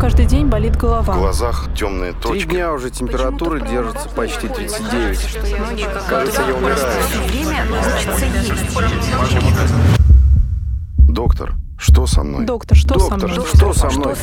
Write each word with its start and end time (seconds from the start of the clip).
каждый 0.00 0.24
день 0.24 0.46
болит 0.46 0.76
голова. 0.76 1.12
В 1.12 1.18
глазах 1.18 1.68
темные 1.76 2.12
Три 2.12 2.20
точки. 2.22 2.48
дня 2.48 2.72
уже 2.72 2.90
температура 2.90 3.60
держится 3.60 4.08
почти 4.08 4.48
39. 4.48 5.38
Кажется, 6.08 6.42
я 6.48 6.54
умираю. 6.54 6.78
Доктор, 10.98 11.54
что 11.78 12.06
со 12.06 12.22
мной? 12.22 12.46
Доктор, 12.46 12.76
что 12.78 12.98
со 12.98 13.10
Доктор, 13.10 13.30
мной? 13.30 13.46
что 13.54 13.72
со 13.74 13.90
мной? 13.90 14.14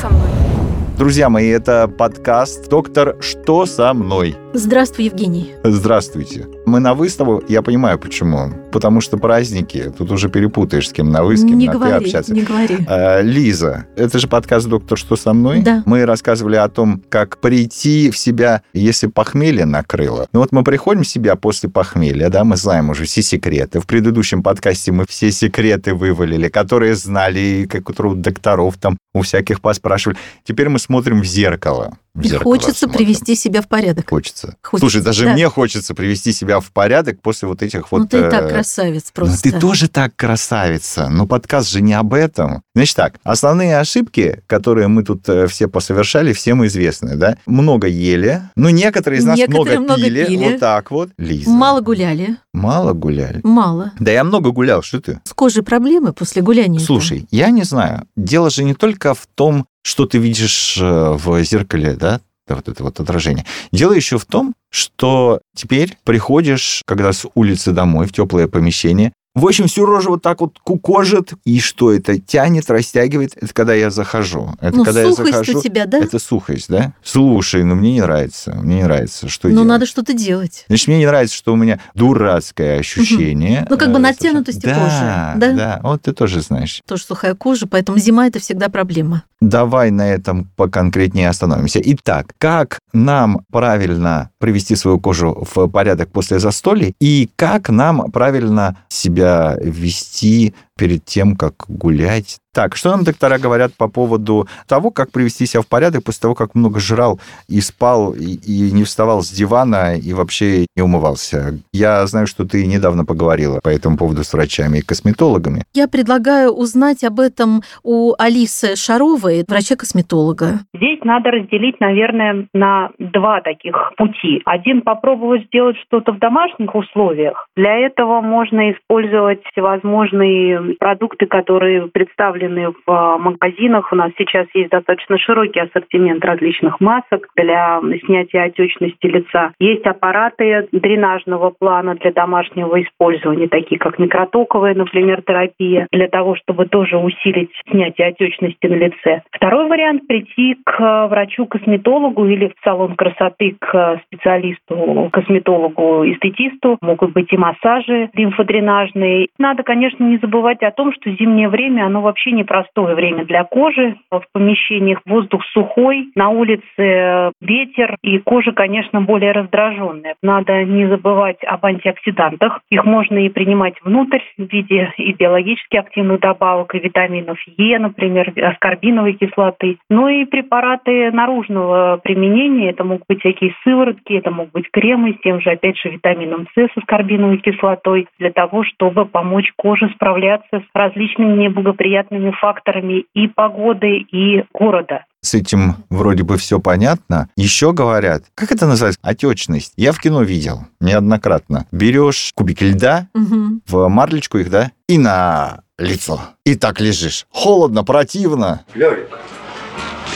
Друзья 0.98 1.28
мои, 1.28 1.46
это 1.48 1.86
подкаст 1.86 2.68
«Доктор, 2.68 3.16
что 3.20 3.66
со 3.66 3.94
мной?». 3.94 4.36
Здравствуй, 4.52 5.04
Евгений. 5.04 5.54
Здравствуйте. 5.62 6.48
Мы 6.68 6.80
на 6.80 6.92
выставку, 6.92 7.42
я 7.48 7.62
понимаю 7.62 7.98
почему. 7.98 8.52
Потому 8.70 9.00
что 9.00 9.16
праздники, 9.16 9.90
тут 9.96 10.10
уже 10.12 10.28
перепутаешь, 10.28 10.90
с 10.90 10.92
кем 10.92 11.10
на 11.10 11.24
вы, 11.24 11.38
с 11.38 11.40
кем 11.40 11.56
не 11.56 11.66
на 11.66 11.72
ты 11.72 11.78
говори, 11.78 12.04
общаться. 12.04 12.34
не 12.34 12.42
говори. 12.42 12.78
А, 12.86 13.22
Лиза, 13.22 13.86
это 13.96 14.18
же 14.18 14.28
подкаст 14.28 14.68
«Доктор, 14.68 14.98
что 14.98 15.16
со 15.16 15.32
мной?». 15.32 15.62
Да. 15.62 15.82
Мы 15.86 16.04
рассказывали 16.04 16.56
о 16.56 16.68
том, 16.68 17.02
как 17.08 17.38
прийти 17.38 18.10
в 18.10 18.18
себя, 18.18 18.60
если 18.74 19.06
похмелье 19.06 19.64
накрыло. 19.64 20.26
Ну 20.34 20.40
вот 20.40 20.52
мы 20.52 20.62
приходим 20.62 21.04
в 21.04 21.08
себя 21.08 21.36
после 21.36 21.70
похмелья, 21.70 22.28
да, 22.28 22.44
мы 22.44 22.58
знаем 22.58 22.90
уже 22.90 23.04
все 23.04 23.22
секреты. 23.22 23.80
В 23.80 23.86
предыдущем 23.86 24.42
подкасте 24.42 24.92
мы 24.92 25.06
все 25.08 25.32
секреты 25.32 25.94
вывалили, 25.94 26.48
которые 26.48 26.96
знали, 26.96 27.40
и 27.40 27.66
как 27.66 27.88
у 27.88 28.14
докторов 28.14 28.76
там 28.76 28.98
у 29.14 29.22
всяких 29.22 29.62
поспрашивали. 29.62 30.18
Теперь 30.44 30.68
мы 30.68 30.78
смотрим 30.78 31.22
в 31.22 31.24
зеркало. 31.24 31.96
В 32.14 32.24
И 32.24 32.30
хочется 32.30 32.86
смотрим. 32.86 32.98
привести 32.98 33.34
себя 33.34 33.62
в 33.62 33.68
порядок. 33.68 34.08
Хочется. 34.08 34.56
Хочется, 34.62 34.90
Слушай, 34.90 35.04
даже 35.04 35.24
да. 35.24 35.32
мне 35.34 35.48
хочется 35.48 35.94
привести 35.94 36.32
себя 36.32 36.60
в 36.60 36.70
порядок 36.72 37.20
после 37.22 37.48
вот 37.48 37.62
этих 37.62 37.92
вот... 37.92 37.98
ну, 37.98 38.06
ты 38.06 38.18
и 38.18 38.22
так 38.22 38.44
э, 38.44 38.48
красавец 38.48 39.04
ну, 39.06 39.10
просто. 39.14 39.42
ты 39.42 39.58
тоже 39.58 39.88
так 39.88 40.16
красавица. 40.16 41.08
Но 41.08 41.26
подкаст 41.26 41.70
же 41.70 41.80
не 41.80 41.94
об 41.94 42.14
этом. 42.14 42.62
Значит 42.74 42.96
так, 42.96 43.14
основные 43.22 43.78
ошибки, 43.78 44.42
которые 44.46 44.88
мы 44.88 45.04
тут 45.04 45.28
э, 45.28 45.46
все 45.46 45.68
посовершали, 45.68 46.32
всем 46.32 46.66
известны, 46.66 47.16
да? 47.16 47.36
Много 47.46 47.86
ели. 47.86 48.42
Ну, 48.56 48.68
некоторые 48.70 49.20
из 49.20 49.24
нас 49.24 49.38
Некоторые 49.38 49.78
много, 49.78 49.94
много 49.94 50.02
пили. 50.04 50.24
пили. 50.26 50.50
Вот 50.52 50.60
так 50.60 50.90
вот. 50.90 51.10
Лиза. 51.18 51.50
Мало 51.50 51.80
гуляли. 51.80 52.36
Мало 52.52 52.92
гуляли. 52.92 53.40
Мало. 53.44 53.92
Да 53.98 54.10
я 54.10 54.24
много 54.24 54.50
гулял, 54.50 54.82
что 54.82 55.00
ты? 55.00 55.20
С 55.24 55.32
кожей 55.32 55.62
проблемы 55.62 56.12
после 56.12 56.42
гуляния. 56.42 56.80
Слушай, 56.80 57.26
я 57.30 57.50
не 57.50 57.62
знаю. 57.62 58.06
Дело 58.16 58.50
же 58.50 58.64
не 58.64 58.74
только 58.74 59.14
в 59.14 59.26
том, 59.34 59.66
что 59.88 60.04
ты 60.04 60.18
видишь 60.18 60.76
э, 60.78 60.82
в 60.84 61.42
зеркале, 61.44 61.94
да, 61.94 62.20
да, 62.46 62.56
вот 62.56 62.68
это 62.68 62.82
вот 62.82 63.00
отражение. 63.00 63.46
Дело 63.72 63.92
еще 63.92 64.18
в 64.18 64.26
том, 64.26 64.54
что 64.70 65.40
теперь 65.56 65.96
приходишь, 66.04 66.82
когда 66.86 67.12
с 67.14 67.26
улицы 67.34 67.72
домой, 67.72 68.06
в 68.06 68.12
теплое 68.12 68.48
помещение, 68.48 69.12
в 69.38 69.46
общем, 69.46 69.66
всю 69.66 69.84
рожу 69.86 70.10
вот 70.10 70.22
так 70.22 70.40
вот 70.40 70.58
кукожит, 70.62 71.32
и 71.44 71.60
что 71.60 71.92
это 71.92 72.18
тянет, 72.18 72.68
растягивает. 72.70 73.32
Это 73.36 73.52
когда 73.54 73.74
я 73.74 73.90
захожу. 73.90 74.50
Это 74.60 74.76
Ну, 74.76 74.84
когда 74.84 75.02
сухость 75.04 75.30
я 75.32 75.38
захожу. 75.38 75.58
у 75.58 75.62
тебя, 75.62 75.86
да? 75.86 75.98
Это 75.98 76.18
сухость, 76.18 76.68
да? 76.68 76.92
Слушай, 77.02 77.64
ну 77.64 77.74
мне 77.74 77.92
не 77.94 78.00
нравится. 78.00 78.54
Мне 78.62 78.76
не 78.76 78.82
нравится. 78.84 79.28
Что 79.28 79.48
Ну, 79.48 79.54
делать? 79.54 79.68
надо 79.68 79.86
что-то 79.86 80.12
делать. 80.12 80.64
Значит, 80.68 80.88
мне 80.88 80.98
не 80.98 81.06
нравится, 81.06 81.36
что 81.36 81.52
у 81.52 81.56
меня 81.56 81.80
дурацкое 81.94 82.78
ощущение. 82.80 83.66
Ну, 83.68 83.76
как 83.78 83.90
бы 83.92 83.98
Э, 83.98 84.00
натянутости 84.00 84.64
да, 84.66 84.74
кожи, 84.74 85.40
да? 85.40 85.52
Да, 85.56 85.80
вот 85.82 86.02
ты 86.02 86.12
тоже 86.12 86.40
знаешь. 86.40 86.82
Тоже 86.86 87.02
сухая 87.04 87.34
кожа, 87.34 87.66
поэтому 87.66 87.98
зима 87.98 88.26
это 88.26 88.38
всегда 88.38 88.68
проблема. 88.68 89.22
Давай 89.40 89.90
на 89.92 90.08
этом 90.08 90.48
поконкретнее 90.56 91.28
остановимся. 91.28 91.80
Итак, 91.84 92.32
как 92.38 92.80
нам 92.92 93.40
правильно 93.52 94.30
привести 94.38 94.74
свою 94.76 94.98
кожу 94.98 95.46
в 95.54 95.68
порядок 95.68 96.10
после 96.10 96.38
застолья 96.40 96.92
и 97.00 97.28
как 97.36 97.68
нам 97.68 98.10
правильно 98.10 98.76
себя 98.88 99.27
вести 99.60 100.54
перед 100.78 101.04
тем, 101.04 101.36
как 101.36 101.54
гулять? 101.68 102.38
Так, 102.54 102.74
что 102.74 102.90
нам 102.90 103.04
доктора 103.04 103.38
говорят 103.38 103.72
по 103.76 103.88
поводу 103.88 104.48
того, 104.66 104.90
как 104.90 105.12
привести 105.12 105.46
себя 105.46 105.62
в 105.62 105.68
порядок 105.68 106.02
после 106.04 106.22
того, 106.22 106.34
как 106.34 106.54
много 106.54 106.80
жрал 106.80 107.20
и 107.48 107.60
спал, 107.60 108.14
и, 108.14 108.34
и 108.34 108.72
не 108.72 108.84
вставал 108.84 109.22
с 109.22 109.30
дивана, 109.30 109.96
и 109.96 110.12
вообще 110.12 110.66
не 110.74 110.82
умывался? 110.82 111.60
Я 111.72 112.04
знаю, 112.06 112.26
что 112.26 112.44
ты 112.44 112.66
недавно 112.66 113.04
поговорила 113.04 113.60
по 113.62 113.68
этому 113.68 113.96
поводу 113.96 114.24
с 114.24 114.32
врачами 114.32 114.78
и 114.78 114.82
косметологами. 114.82 115.62
Я 115.74 115.86
предлагаю 115.88 116.50
узнать 116.50 117.04
об 117.04 117.20
этом 117.20 117.62
у 117.84 118.14
Алисы 118.18 118.74
Шаровой, 118.74 119.44
врача-косметолога. 119.46 120.60
Здесь 120.74 120.98
надо 121.04 121.30
разделить, 121.30 121.78
наверное, 121.80 122.48
на 122.54 122.90
два 122.98 123.40
таких 123.40 123.92
пути. 123.96 124.42
Один 124.44 124.82
попробовать 124.82 125.46
сделать 125.46 125.76
что-то 125.86 126.12
в 126.12 126.18
домашних 126.18 126.74
условиях. 126.74 127.46
Для 127.56 127.86
этого 127.86 128.20
можно 128.20 128.72
использовать 128.72 129.40
всевозможные 129.52 130.67
продукты, 130.74 131.26
которые 131.26 131.88
представлены 131.88 132.70
в 132.70 132.90
а, 132.90 133.18
магазинах. 133.18 133.92
У 133.92 133.96
нас 133.96 134.12
сейчас 134.18 134.46
есть 134.54 134.70
достаточно 134.70 135.18
широкий 135.18 135.60
ассортимент 135.60 136.24
различных 136.24 136.80
масок 136.80 137.28
для 137.36 137.80
снятия 138.04 138.44
отечности 138.44 139.06
лица. 139.06 139.52
Есть 139.58 139.86
аппараты 139.86 140.68
дренажного 140.72 141.50
плана 141.50 141.94
для 141.96 142.12
домашнего 142.12 142.82
использования, 142.82 143.48
такие 143.48 143.78
как 143.78 143.98
микротоковая, 143.98 144.74
например, 144.74 145.22
терапия, 145.22 145.86
для 145.92 146.08
того, 146.08 146.36
чтобы 146.36 146.66
тоже 146.66 146.96
усилить 146.96 147.50
снятие 147.70 148.08
отечности 148.08 148.66
на 148.66 148.74
лице. 148.74 149.22
Второй 149.30 149.68
вариант– 149.68 150.06
прийти 150.08 150.56
к 150.64 151.08
врачу-косметологу 151.08 152.26
или 152.26 152.48
в 152.48 152.54
салон 152.64 152.94
красоты 152.94 153.56
к 153.58 154.00
специалисту, 154.06 155.08
косметологу, 155.12 156.04
эстетисту. 156.06 156.78
Могут 156.80 157.12
быть 157.12 157.32
и 157.32 157.36
массажи 157.36 158.10
лимфодренажные. 158.14 159.28
Надо, 159.38 159.62
конечно, 159.62 160.04
не 160.04 160.18
забывать 160.18 160.57
о 160.62 160.70
том, 160.70 160.92
что 160.92 161.10
зимнее 161.10 161.48
время, 161.48 161.86
оно 161.86 162.00
вообще 162.00 162.32
непростое 162.32 162.94
время 162.94 163.24
для 163.24 163.44
кожи. 163.44 163.96
В 164.10 164.22
помещениях 164.32 165.00
воздух 165.06 165.44
сухой, 165.52 166.10
на 166.14 166.30
улице 166.30 167.32
ветер, 167.40 167.96
и 168.02 168.18
кожа, 168.18 168.52
конечно, 168.52 169.00
более 169.00 169.32
раздраженная. 169.32 170.14
Надо 170.22 170.64
не 170.64 170.86
забывать 170.86 171.42
об 171.44 171.64
антиоксидантах. 171.64 172.60
Их 172.70 172.84
можно 172.84 173.18
и 173.18 173.28
принимать 173.28 173.74
внутрь 173.82 174.22
в 174.36 174.42
виде 174.42 174.92
и 174.96 175.12
биологически 175.12 175.76
активных 175.76 176.20
добавок, 176.20 176.74
и 176.74 176.78
витаминов 176.78 177.38
Е, 177.56 177.78
например, 177.78 178.32
аскорбиновой 178.36 179.14
кислоты. 179.14 179.78
Ну 179.90 180.08
и 180.08 180.24
препараты 180.24 181.10
наружного 181.12 182.00
применения. 182.02 182.70
Это 182.70 182.84
могут 182.84 183.04
быть 183.08 183.20
всякие 183.20 183.54
сыворотки, 183.64 184.12
это 184.14 184.30
могут 184.30 184.52
быть 184.52 184.70
кремы 184.70 185.14
с 185.14 185.22
тем 185.22 185.40
же, 185.40 185.50
опять 185.50 185.78
же, 185.78 185.90
витамином 185.90 186.46
С 186.54 186.68
с 186.68 186.76
аскорбиновой 186.76 187.38
кислотой 187.38 188.08
для 188.18 188.30
того, 188.30 188.64
чтобы 188.64 189.04
помочь 189.04 189.52
коже 189.56 189.88
справляться 189.94 190.47
с 190.52 190.62
различными 190.74 191.42
неблагоприятными 191.44 192.30
факторами 192.40 193.04
и 193.14 193.28
погоды, 193.28 193.98
и 193.98 194.44
города. 194.52 195.04
С 195.20 195.34
этим 195.34 195.74
вроде 195.90 196.22
бы 196.22 196.36
все 196.36 196.60
понятно. 196.60 197.28
Еще 197.36 197.72
говорят, 197.72 198.22
как 198.34 198.52
это 198.52 198.66
называется? 198.66 199.00
Отечность. 199.02 199.72
Я 199.76 199.92
в 199.92 199.98
кино 199.98 200.22
видел 200.22 200.60
неоднократно. 200.80 201.66
Берешь 201.72 202.32
кубики 202.34 202.64
льда, 202.64 203.08
Мгм. 203.14 203.62
в 203.66 203.88
марлечку 203.88 204.38
их, 204.38 204.50
да, 204.50 204.70
и 204.88 204.96
на 204.98 205.62
лицо. 205.78 206.20
И 206.44 206.54
так 206.54 206.80
лежишь. 206.80 207.26
Холодно, 207.30 207.84
противно. 207.84 208.64
Лёрик, 208.74 209.08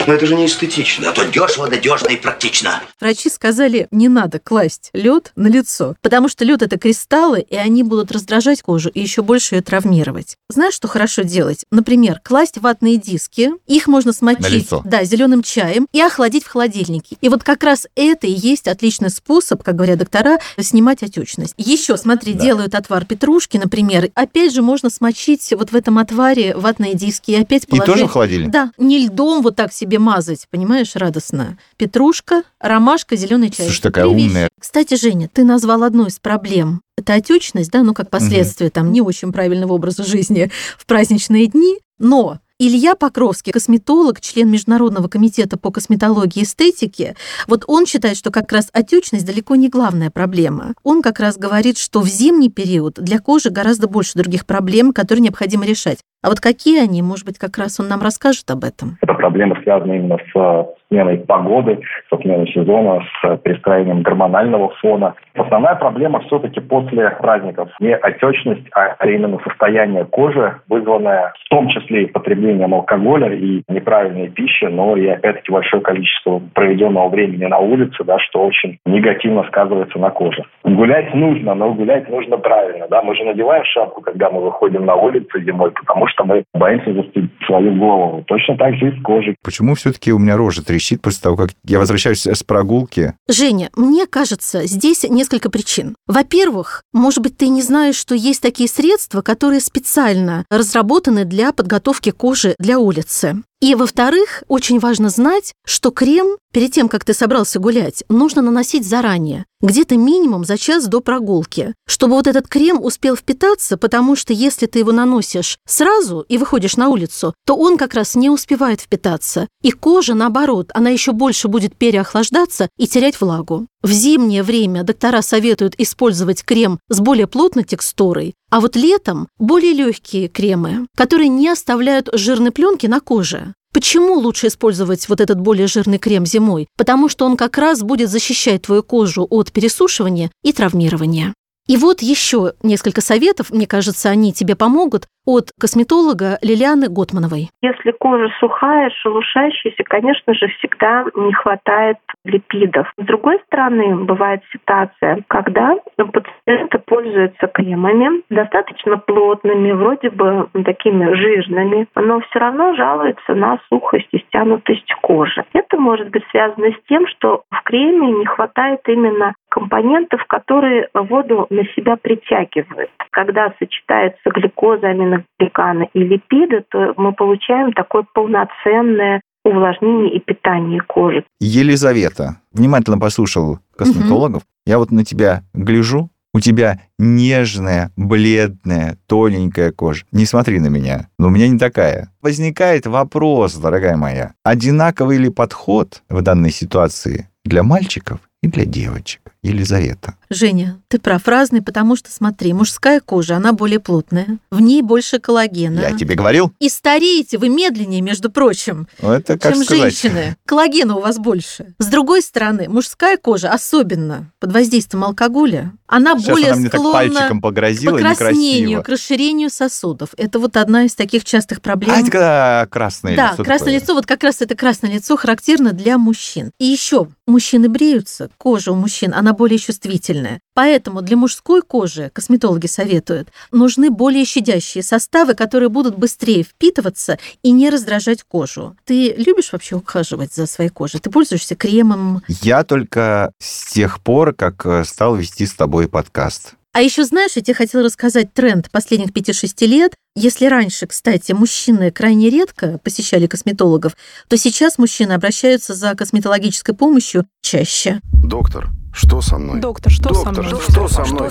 но 0.07 0.13
это 0.13 0.25
же 0.25 0.35
не 0.35 0.45
эстетично. 0.45 1.05
Зато 1.05 1.23
дешево, 1.25 1.67
надежно 1.67 2.09
и 2.09 2.15
практично. 2.17 2.81
Врачи 2.99 3.29
сказали, 3.29 3.87
не 3.91 4.09
надо 4.09 4.39
класть 4.39 4.89
лед 4.93 5.31
на 5.35 5.47
лицо, 5.47 5.95
потому 6.01 6.29
что 6.29 6.45
лед 6.45 6.61
это 6.61 6.77
кристаллы, 6.77 7.41
и 7.41 7.55
они 7.55 7.83
будут 7.83 8.11
раздражать 8.11 8.61
кожу 8.61 8.89
и 8.89 8.99
еще 8.99 9.21
больше 9.21 9.55
ее 9.55 9.61
травмировать. 9.61 10.37
Знаешь, 10.49 10.73
что 10.73 10.87
хорошо 10.87 11.23
делать? 11.23 11.65
Например, 11.71 12.19
класть 12.23 12.57
ватные 12.57 12.97
диски, 12.97 13.51
их 13.67 13.87
можно 13.87 14.13
смочить 14.13 14.69
да, 14.85 15.03
зеленым 15.03 15.43
чаем 15.43 15.87
и 15.91 16.01
охладить 16.01 16.43
в 16.43 16.47
холодильнике. 16.49 17.17
И 17.21 17.29
вот 17.29 17.43
как 17.43 17.63
раз 17.63 17.87
это 17.95 18.27
и 18.27 18.31
есть 18.31 18.67
отличный 18.67 19.09
способ, 19.09 19.63
как 19.63 19.75
говорят 19.75 19.99
доктора, 19.99 20.39
снимать 20.59 21.03
отечность. 21.03 21.53
Еще, 21.57 21.97
смотри, 21.97 22.33
Да. 22.33 22.43
делают 22.43 22.75
отвар 22.75 23.05
петрушки, 23.05 23.57
например. 23.57 24.09
Опять 24.15 24.53
же, 24.53 24.61
можно 24.61 24.89
смочить 24.89 25.53
вот 25.55 25.71
в 25.71 25.75
этом 25.75 25.97
отваре 25.97 26.55
ватные 26.55 26.93
диски 26.93 27.31
и 27.31 27.35
опять 27.35 27.63
И 27.63 27.67
положить... 27.67 27.93
тоже 27.93 28.07
в 28.07 28.11
холодильник? 28.11 28.51
Да, 28.51 28.71
не 28.77 29.05
льдом 29.05 29.41
вот 29.41 29.55
так 29.55 29.73
себе 29.73 29.92
мазать, 29.99 30.47
понимаешь, 30.49 30.95
радостно. 30.95 31.57
Петрушка, 31.77 32.43
ромашка, 32.59 33.15
зеленый 33.15 33.49
чай. 33.49 33.65
Слушай, 33.65 33.81
такая 33.81 34.05
Три 34.05 34.15
вещи. 34.15 34.27
умная. 34.27 34.49
Кстати, 34.59 34.95
Женя, 34.95 35.29
ты 35.31 35.43
назвал 35.43 35.83
одну 35.83 36.05
из 36.07 36.19
проблем. 36.19 36.81
Это 36.97 37.13
отечность, 37.13 37.71
да, 37.71 37.83
ну 37.83 37.93
как 37.93 38.09
последствие 38.09 38.69
там 38.69 38.91
не 38.91 39.01
очень 39.01 39.31
правильного 39.31 39.73
образа 39.73 40.03
жизни 40.03 40.51
в 40.77 40.85
праздничные 40.85 41.47
дни. 41.47 41.79
Но 41.99 42.39
Илья 42.59 42.95
Покровский, 42.95 43.51
косметолог, 43.51 44.21
член 44.21 44.49
Международного 44.49 45.07
комитета 45.07 45.57
по 45.57 45.71
косметологии 45.71 46.41
и 46.41 46.43
эстетике, 46.43 47.15
вот 47.47 47.63
он 47.67 47.85
считает, 47.85 48.15
что 48.15 48.31
как 48.31 48.51
раз 48.51 48.69
отечность 48.71 49.25
далеко 49.25 49.55
не 49.55 49.69
главная 49.69 50.11
проблема. 50.11 50.73
Он 50.83 51.01
как 51.01 51.19
раз 51.19 51.37
говорит, 51.37 51.77
что 51.77 51.99
в 51.99 52.07
зимний 52.07 52.49
период 52.49 52.93
для 52.95 53.19
кожи 53.19 53.49
гораздо 53.49 53.87
больше 53.87 54.17
других 54.17 54.45
проблем, 54.45 54.93
которые 54.93 55.23
необходимо 55.23 55.65
решать. 55.65 55.99
А 56.23 56.29
вот 56.29 56.39
какие 56.39 56.81
они, 56.81 57.01
может 57.01 57.25
быть, 57.25 57.37
как 57.37 57.57
раз 57.57 57.81
он 57.81 57.89
нам 57.89 58.01
расскажет 58.01 58.49
об 58.49 58.63
этом. 58.63 58.97
Это 59.01 59.13
проблема 59.13 59.59
связана 59.61 59.91
именно 59.91 60.17
с 60.33 60.67
сменой 60.87 61.17
погоды, 61.17 61.79
со 62.09 62.17
сменой 62.17 62.47
сезона, 62.47 63.01
с 63.21 63.37
перестроением 63.37 64.03
гормонального 64.03 64.69
фона. 64.81 65.15
Основная 65.35 65.75
проблема 65.75 66.21
все-таки 66.21 66.61
после 66.61 67.09
праздников 67.09 67.69
не 67.79 67.95
отечность, 67.95 68.63
а 68.73 69.05
именно 69.05 69.39
состояние 69.43 70.05
кожи, 70.05 70.61
вызванное 70.69 71.33
в 71.45 71.49
том 71.49 71.67
числе 71.69 72.03
и 72.03 72.11
потреблением 72.11 72.73
алкоголя 72.73 73.33
и 73.33 73.63
неправильной 73.67 74.29
пищи, 74.29 74.65
но 74.65 74.95
и 74.95 75.07
опять-таки 75.07 75.51
большое 75.51 75.81
количество 75.81 76.41
проведенного 76.53 77.09
времени 77.09 77.45
на 77.45 77.57
улице, 77.57 78.03
да, 78.05 78.17
что 78.19 78.45
очень 78.45 78.79
негативно 78.85 79.43
сказывается 79.47 79.99
на 79.99 80.09
коже. 80.11 80.43
Гулять 80.63 81.13
нужно, 81.13 81.53
но 81.53 81.73
гулять 81.73 82.07
нужно 82.09 82.37
правильно. 82.37 82.87
Да? 82.87 83.01
Мы 83.01 83.15
же 83.15 83.23
надеваем 83.23 83.65
шапку, 83.65 84.01
когда 84.01 84.29
мы 84.29 84.41
выходим 84.41 84.85
на 84.85 84.95
улицу 84.95 85.41
зимой, 85.41 85.71
потому 85.71 86.07
что 86.07 86.12
мы 86.25 86.43
боимся 86.53 86.93
застудить 86.93 87.31
свою 87.45 87.75
голову. 87.75 88.23
Точно 88.27 88.57
так 88.57 88.75
же 88.75 88.89
и 88.89 88.99
с 88.99 89.03
кожей. 89.03 89.35
Почему 89.43 89.75
все-таки 89.75 90.11
у 90.11 90.19
меня 90.19 90.37
рожа 90.37 90.63
трещит 90.63 91.01
после 91.01 91.21
того, 91.21 91.35
как 91.35 91.49
я 91.63 91.79
возвращаюсь 91.79 92.25
с 92.25 92.43
прогулки? 92.43 93.13
Женя, 93.27 93.69
мне 93.75 94.05
кажется, 94.05 94.65
здесь 94.65 95.03
несколько 95.03 95.49
причин. 95.49 95.95
Во-первых, 96.07 96.83
может 96.93 97.21
быть, 97.21 97.37
ты 97.37 97.47
не 97.47 97.61
знаешь, 97.61 97.95
что 97.95 98.15
есть 98.15 98.41
такие 98.41 98.69
средства, 98.69 99.21
которые 99.21 99.59
специально 99.61 100.45
разработаны 100.49 101.25
для 101.25 101.51
подготовки 101.51 102.11
кожи 102.11 102.55
для 102.59 102.79
улицы. 102.79 103.43
И, 103.61 103.75
во-вторых, 103.75 104.43
очень 104.47 104.79
важно 104.79 105.09
знать, 105.09 105.53
что 105.65 105.91
крем 105.91 106.37
перед 106.51 106.71
тем, 106.71 106.89
как 106.89 107.05
ты 107.05 107.13
собрался 107.13 107.59
гулять, 107.59 108.03
нужно 108.09 108.41
наносить 108.41 108.85
заранее, 108.85 109.45
где-то 109.61 109.95
минимум 109.95 110.43
за 110.43 110.57
час 110.57 110.87
до 110.87 110.99
прогулки, 110.99 111.73
чтобы 111.87 112.15
вот 112.15 112.27
этот 112.27 112.47
крем 112.47 112.83
успел 112.83 113.15
впитаться, 113.15 113.77
потому 113.77 114.15
что 114.15 114.33
если 114.33 114.65
ты 114.65 114.79
его 114.79 114.91
наносишь 114.91 115.57
сразу 115.65 116.25
и 116.27 116.37
выходишь 116.37 116.75
на 116.75 116.89
улицу, 116.89 117.33
то 117.45 117.55
он 117.55 117.77
как 117.77 117.93
раз 117.93 118.15
не 118.15 118.29
успевает 118.29 118.81
впитаться. 118.81 119.47
И 119.61 119.71
кожа, 119.71 120.13
наоборот, 120.13 120.69
она 120.73 120.89
еще 120.89 121.13
больше 121.13 121.47
будет 121.47 121.75
переохлаждаться 121.75 122.67
и 122.77 122.87
терять 122.87 123.21
влагу. 123.21 123.67
В 123.81 123.91
зимнее 123.91 124.43
время 124.43 124.83
доктора 124.83 125.21
советуют 125.21 125.75
использовать 125.77 126.43
крем 126.43 126.79
с 126.89 126.99
более 126.99 127.27
плотной 127.27 127.63
текстурой, 127.63 128.33
а 128.53 128.59
вот 128.59 128.75
летом 128.75 129.29
более 129.39 129.73
легкие 129.73 130.27
кремы, 130.27 130.85
которые 130.95 131.27
не 131.27 131.49
оставляют 131.49 132.09
жирной 132.13 132.51
пленки 132.51 132.85
на 132.85 132.99
коже. 132.99 133.55
Почему 133.73 134.13
лучше 134.13 134.45
использовать 134.45 135.09
вот 135.09 135.19
этот 135.21 135.41
более 135.41 135.65
жирный 135.65 135.97
крем 135.97 136.27
зимой? 136.27 136.67
Потому 136.77 137.09
что 137.09 137.25
он 137.25 137.35
как 137.35 137.57
раз 137.57 137.81
будет 137.81 138.11
защищать 138.11 138.61
твою 138.61 138.83
кожу 138.83 139.25
от 139.27 139.51
пересушивания 139.51 140.29
и 140.43 140.53
травмирования. 140.53 141.33
И 141.67 141.77
вот 141.77 142.01
еще 142.01 142.53
несколько 142.61 142.99
советов, 142.99 143.51
мне 143.51 143.67
кажется, 143.67 144.09
они 144.09 144.33
тебе 144.33 144.55
помогут, 144.55 145.05
от 145.25 145.51
косметолога 145.59 146.37
Лилианы 146.41 146.89
Готмановой. 146.89 147.49
Если 147.61 147.91
кожа 147.91 148.29
сухая, 148.39 148.89
шелушащаяся, 149.01 149.83
конечно 149.85 150.33
же, 150.33 150.47
всегда 150.59 151.05
не 151.15 151.33
хватает 151.33 151.97
липидов. 152.25 152.91
С 152.97 153.05
другой 153.05 153.39
стороны, 153.47 153.95
бывает 154.03 154.41
ситуация, 154.51 155.23
когда 155.27 155.75
пациенты 155.95 156.79
пользуются 156.79 157.47
кремами 157.47 158.21
достаточно 158.29 158.97
плотными, 158.97 159.71
вроде 159.71 160.09
бы 160.09 160.49
такими 160.65 161.13
жирными, 161.13 161.87
но 161.95 162.19
все 162.21 162.39
равно 162.39 162.75
жалуются 162.75 163.33
на 163.33 163.59
сухость 163.69 164.09
и 164.11 164.19
стянутость 164.19 164.93
кожи. 165.01 165.43
Это 165.53 165.77
может 165.77 166.09
быть 166.09 166.23
связано 166.31 166.71
с 166.71 166.87
тем, 166.87 167.07
что 167.07 167.43
в 167.49 167.63
креме 167.63 168.11
не 168.11 168.25
хватает 168.25 168.81
именно 168.87 169.33
компонентов, 169.49 170.25
которые 170.25 170.89
воду 170.93 171.45
на 171.53 171.63
себя 171.75 171.95
притягивают. 171.95 172.91
Когда 173.11 173.53
сочетается 173.59 174.29
глюкоза, 174.29 174.87
аминогликаны 174.87 175.89
и 175.93 175.99
липиды, 175.99 176.63
то 176.69 176.93
мы 176.97 177.13
получаем 177.13 177.73
такое 177.73 178.05
полноценное 178.13 179.21
увлажнение 179.45 180.15
и 180.15 180.19
питание 180.19 180.81
кожи. 180.81 181.23
Елизавета, 181.39 182.37
внимательно 182.51 182.97
послушал 182.97 183.59
косметологов. 183.75 184.43
Угу. 184.43 184.49
Я 184.65 184.77
вот 184.77 184.91
на 184.91 185.03
тебя 185.03 185.43
гляжу, 185.53 186.09
у 186.33 186.39
тебя 186.39 186.79
нежная, 186.97 187.91
бледная, 187.95 188.97
тоненькая 189.07 189.71
кожа. 189.71 190.05
Не 190.11 190.25
смотри 190.25 190.59
на 190.59 190.67
меня, 190.67 191.09
но 191.19 191.27
у 191.27 191.29
меня 191.29 191.47
не 191.47 191.59
такая. 191.59 192.11
Возникает 192.21 192.87
вопрос, 192.87 193.55
дорогая 193.55 193.97
моя, 193.97 194.33
одинаковый 194.43 195.17
ли 195.17 195.29
подход 195.29 196.01
в 196.09 196.21
данной 196.21 196.51
ситуации 196.51 197.29
для 197.45 197.61
мальчиков 197.61 198.19
и 198.41 198.47
для 198.47 198.65
девочек? 198.65 199.22
Елизавета. 199.43 200.15
Женя, 200.29 200.79
ты 200.87 200.99
прав, 200.99 201.27
разный, 201.27 201.61
потому 201.61 201.95
что, 201.95 202.09
смотри, 202.11 202.53
мужская 202.53 202.99
кожа, 202.99 203.35
она 203.35 203.53
более 203.53 203.79
плотная, 203.79 204.39
в 204.49 204.59
ней 204.61 204.81
больше 204.81 205.19
коллагена. 205.19 205.81
Я 205.81 205.91
тебе 205.97 206.15
говорил. 206.15 206.51
И 206.59 206.69
стареете 206.69 207.37
вы 207.37 207.49
медленнее, 207.49 208.01
между 208.01 208.31
прочим, 208.31 208.87
ну, 209.01 209.11
Это 209.11 209.37
как 209.37 209.53
чем 209.53 209.63
сказать? 209.63 209.99
женщины. 210.01 210.37
Коллагена 210.45 210.95
у 210.95 211.01
вас 211.01 211.17
больше. 211.19 211.75
С 211.77 211.87
другой 211.87 212.21
стороны, 212.21 212.67
мужская 212.69 213.17
кожа, 213.17 213.51
особенно 213.51 214.31
под 214.39 214.53
воздействием 214.53 215.03
алкоголя, 215.03 215.73
она 215.87 216.17
Сейчас 216.17 216.29
более 216.29 216.51
она 216.51 216.59
мне 216.59 216.69
склонна 216.69 216.91
так 216.91 216.93
пальчиком 216.93 217.41
погрозила, 217.41 217.97
к 217.97 218.01
покраснению, 218.01 218.81
к 218.81 218.89
расширению 218.89 219.49
сосудов. 219.49 220.09
Это 220.17 220.39
вот 220.39 220.57
одна 220.57 220.85
из 220.85 220.95
таких 220.95 221.25
частых 221.25 221.61
проблем. 221.61 221.93
А 221.95 221.99
это 221.99 222.05
когда 222.05 222.67
красное 222.71 223.15
Да, 223.15 223.31
лицо 223.33 223.43
красное 223.43 223.65
такое. 223.67 223.79
лицо, 223.79 223.93
вот 223.93 224.05
как 224.05 224.23
раз 224.23 224.37
это 224.41 224.55
красное 224.55 224.91
лицо 224.91 225.15
характерно 225.17 225.73
для 225.73 225.97
мужчин. 225.97 226.51
И 226.59 226.65
еще 226.65 227.07
мужчины 227.27 227.67
бреются, 227.69 228.29
кожа 228.37 228.71
у 228.71 228.75
мужчин, 228.75 229.13
она 229.13 229.32
более 229.33 229.57
чувствительная. 229.57 230.39
Поэтому 230.53 231.01
для 231.01 231.17
мужской 231.17 231.61
кожи, 231.61 232.11
косметологи 232.13 232.67
советуют, 232.67 233.29
нужны 233.51 233.89
более 233.89 234.25
щадящие 234.25 234.83
составы, 234.83 235.33
которые 235.33 235.69
будут 235.69 235.97
быстрее 235.97 236.43
впитываться 236.43 237.17
и 237.41 237.51
не 237.51 237.69
раздражать 237.69 238.23
кожу. 238.23 238.75
Ты 238.85 239.13
любишь 239.17 239.51
вообще 239.51 239.75
ухаживать 239.75 240.33
за 240.33 240.45
своей 240.45 240.69
кожей? 240.69 240.99
Ты 240.99 241.09
пользуешься 241.09 241.55
кремом? 241.55 242.21
Я 242.27 242.63
только 242.63 243.31
с 243.39 243.73
тех 243.73 244.01
пор, 244.01 244.33
как 244.33 244.65
э, 244.65 244.83
стал 244.85 245.15
вести 245.15 245.45
с 245.45 245.53
тобой 245.53 245.87
подкаст. 245.87 246.55
А 246.73 246.81
еще 246.81 247.05
знаешь, 247.05 247.33
я 247.35 247.43
тебе 247.43 247.53
хотела 247.53 247.83
рассказать 247.83 248.33
тренд 248.33 248.71
последних 248.71 249.11
5-6 249.11 249.67
лет. 249.67 249.93
Если 250.15 250.47
раньше, 250.47 250.87
кстати, 250.87 251.31
мужчины 251.31 251.91
крайне 251.91 252.31
редко 252.31 252.79
посещали 252.83 253.27
косметологов, 253.27 253.95
то 254.27 254.37
сейчас 254.37 254.79
мужчины 254.79 255.13
обращаются 255.13 255.75
за 255.75 255.93
косметологической 255.93 256.73
помощью 256.73 257.27
чаще. 257.41 258.01
Доктор, 258.11 258.71
что 258.93 259.21
со 259.21 259.37
мной? 259.37 259.59
Доктор, 259.59 259.91
что 259.91 260.13
со 260.13 260.25
Доктор, 260.25 260.45
мной? 260.45 260.61
что 260.61 260.87
со 260.87 261.05
мной? 261.05 261.29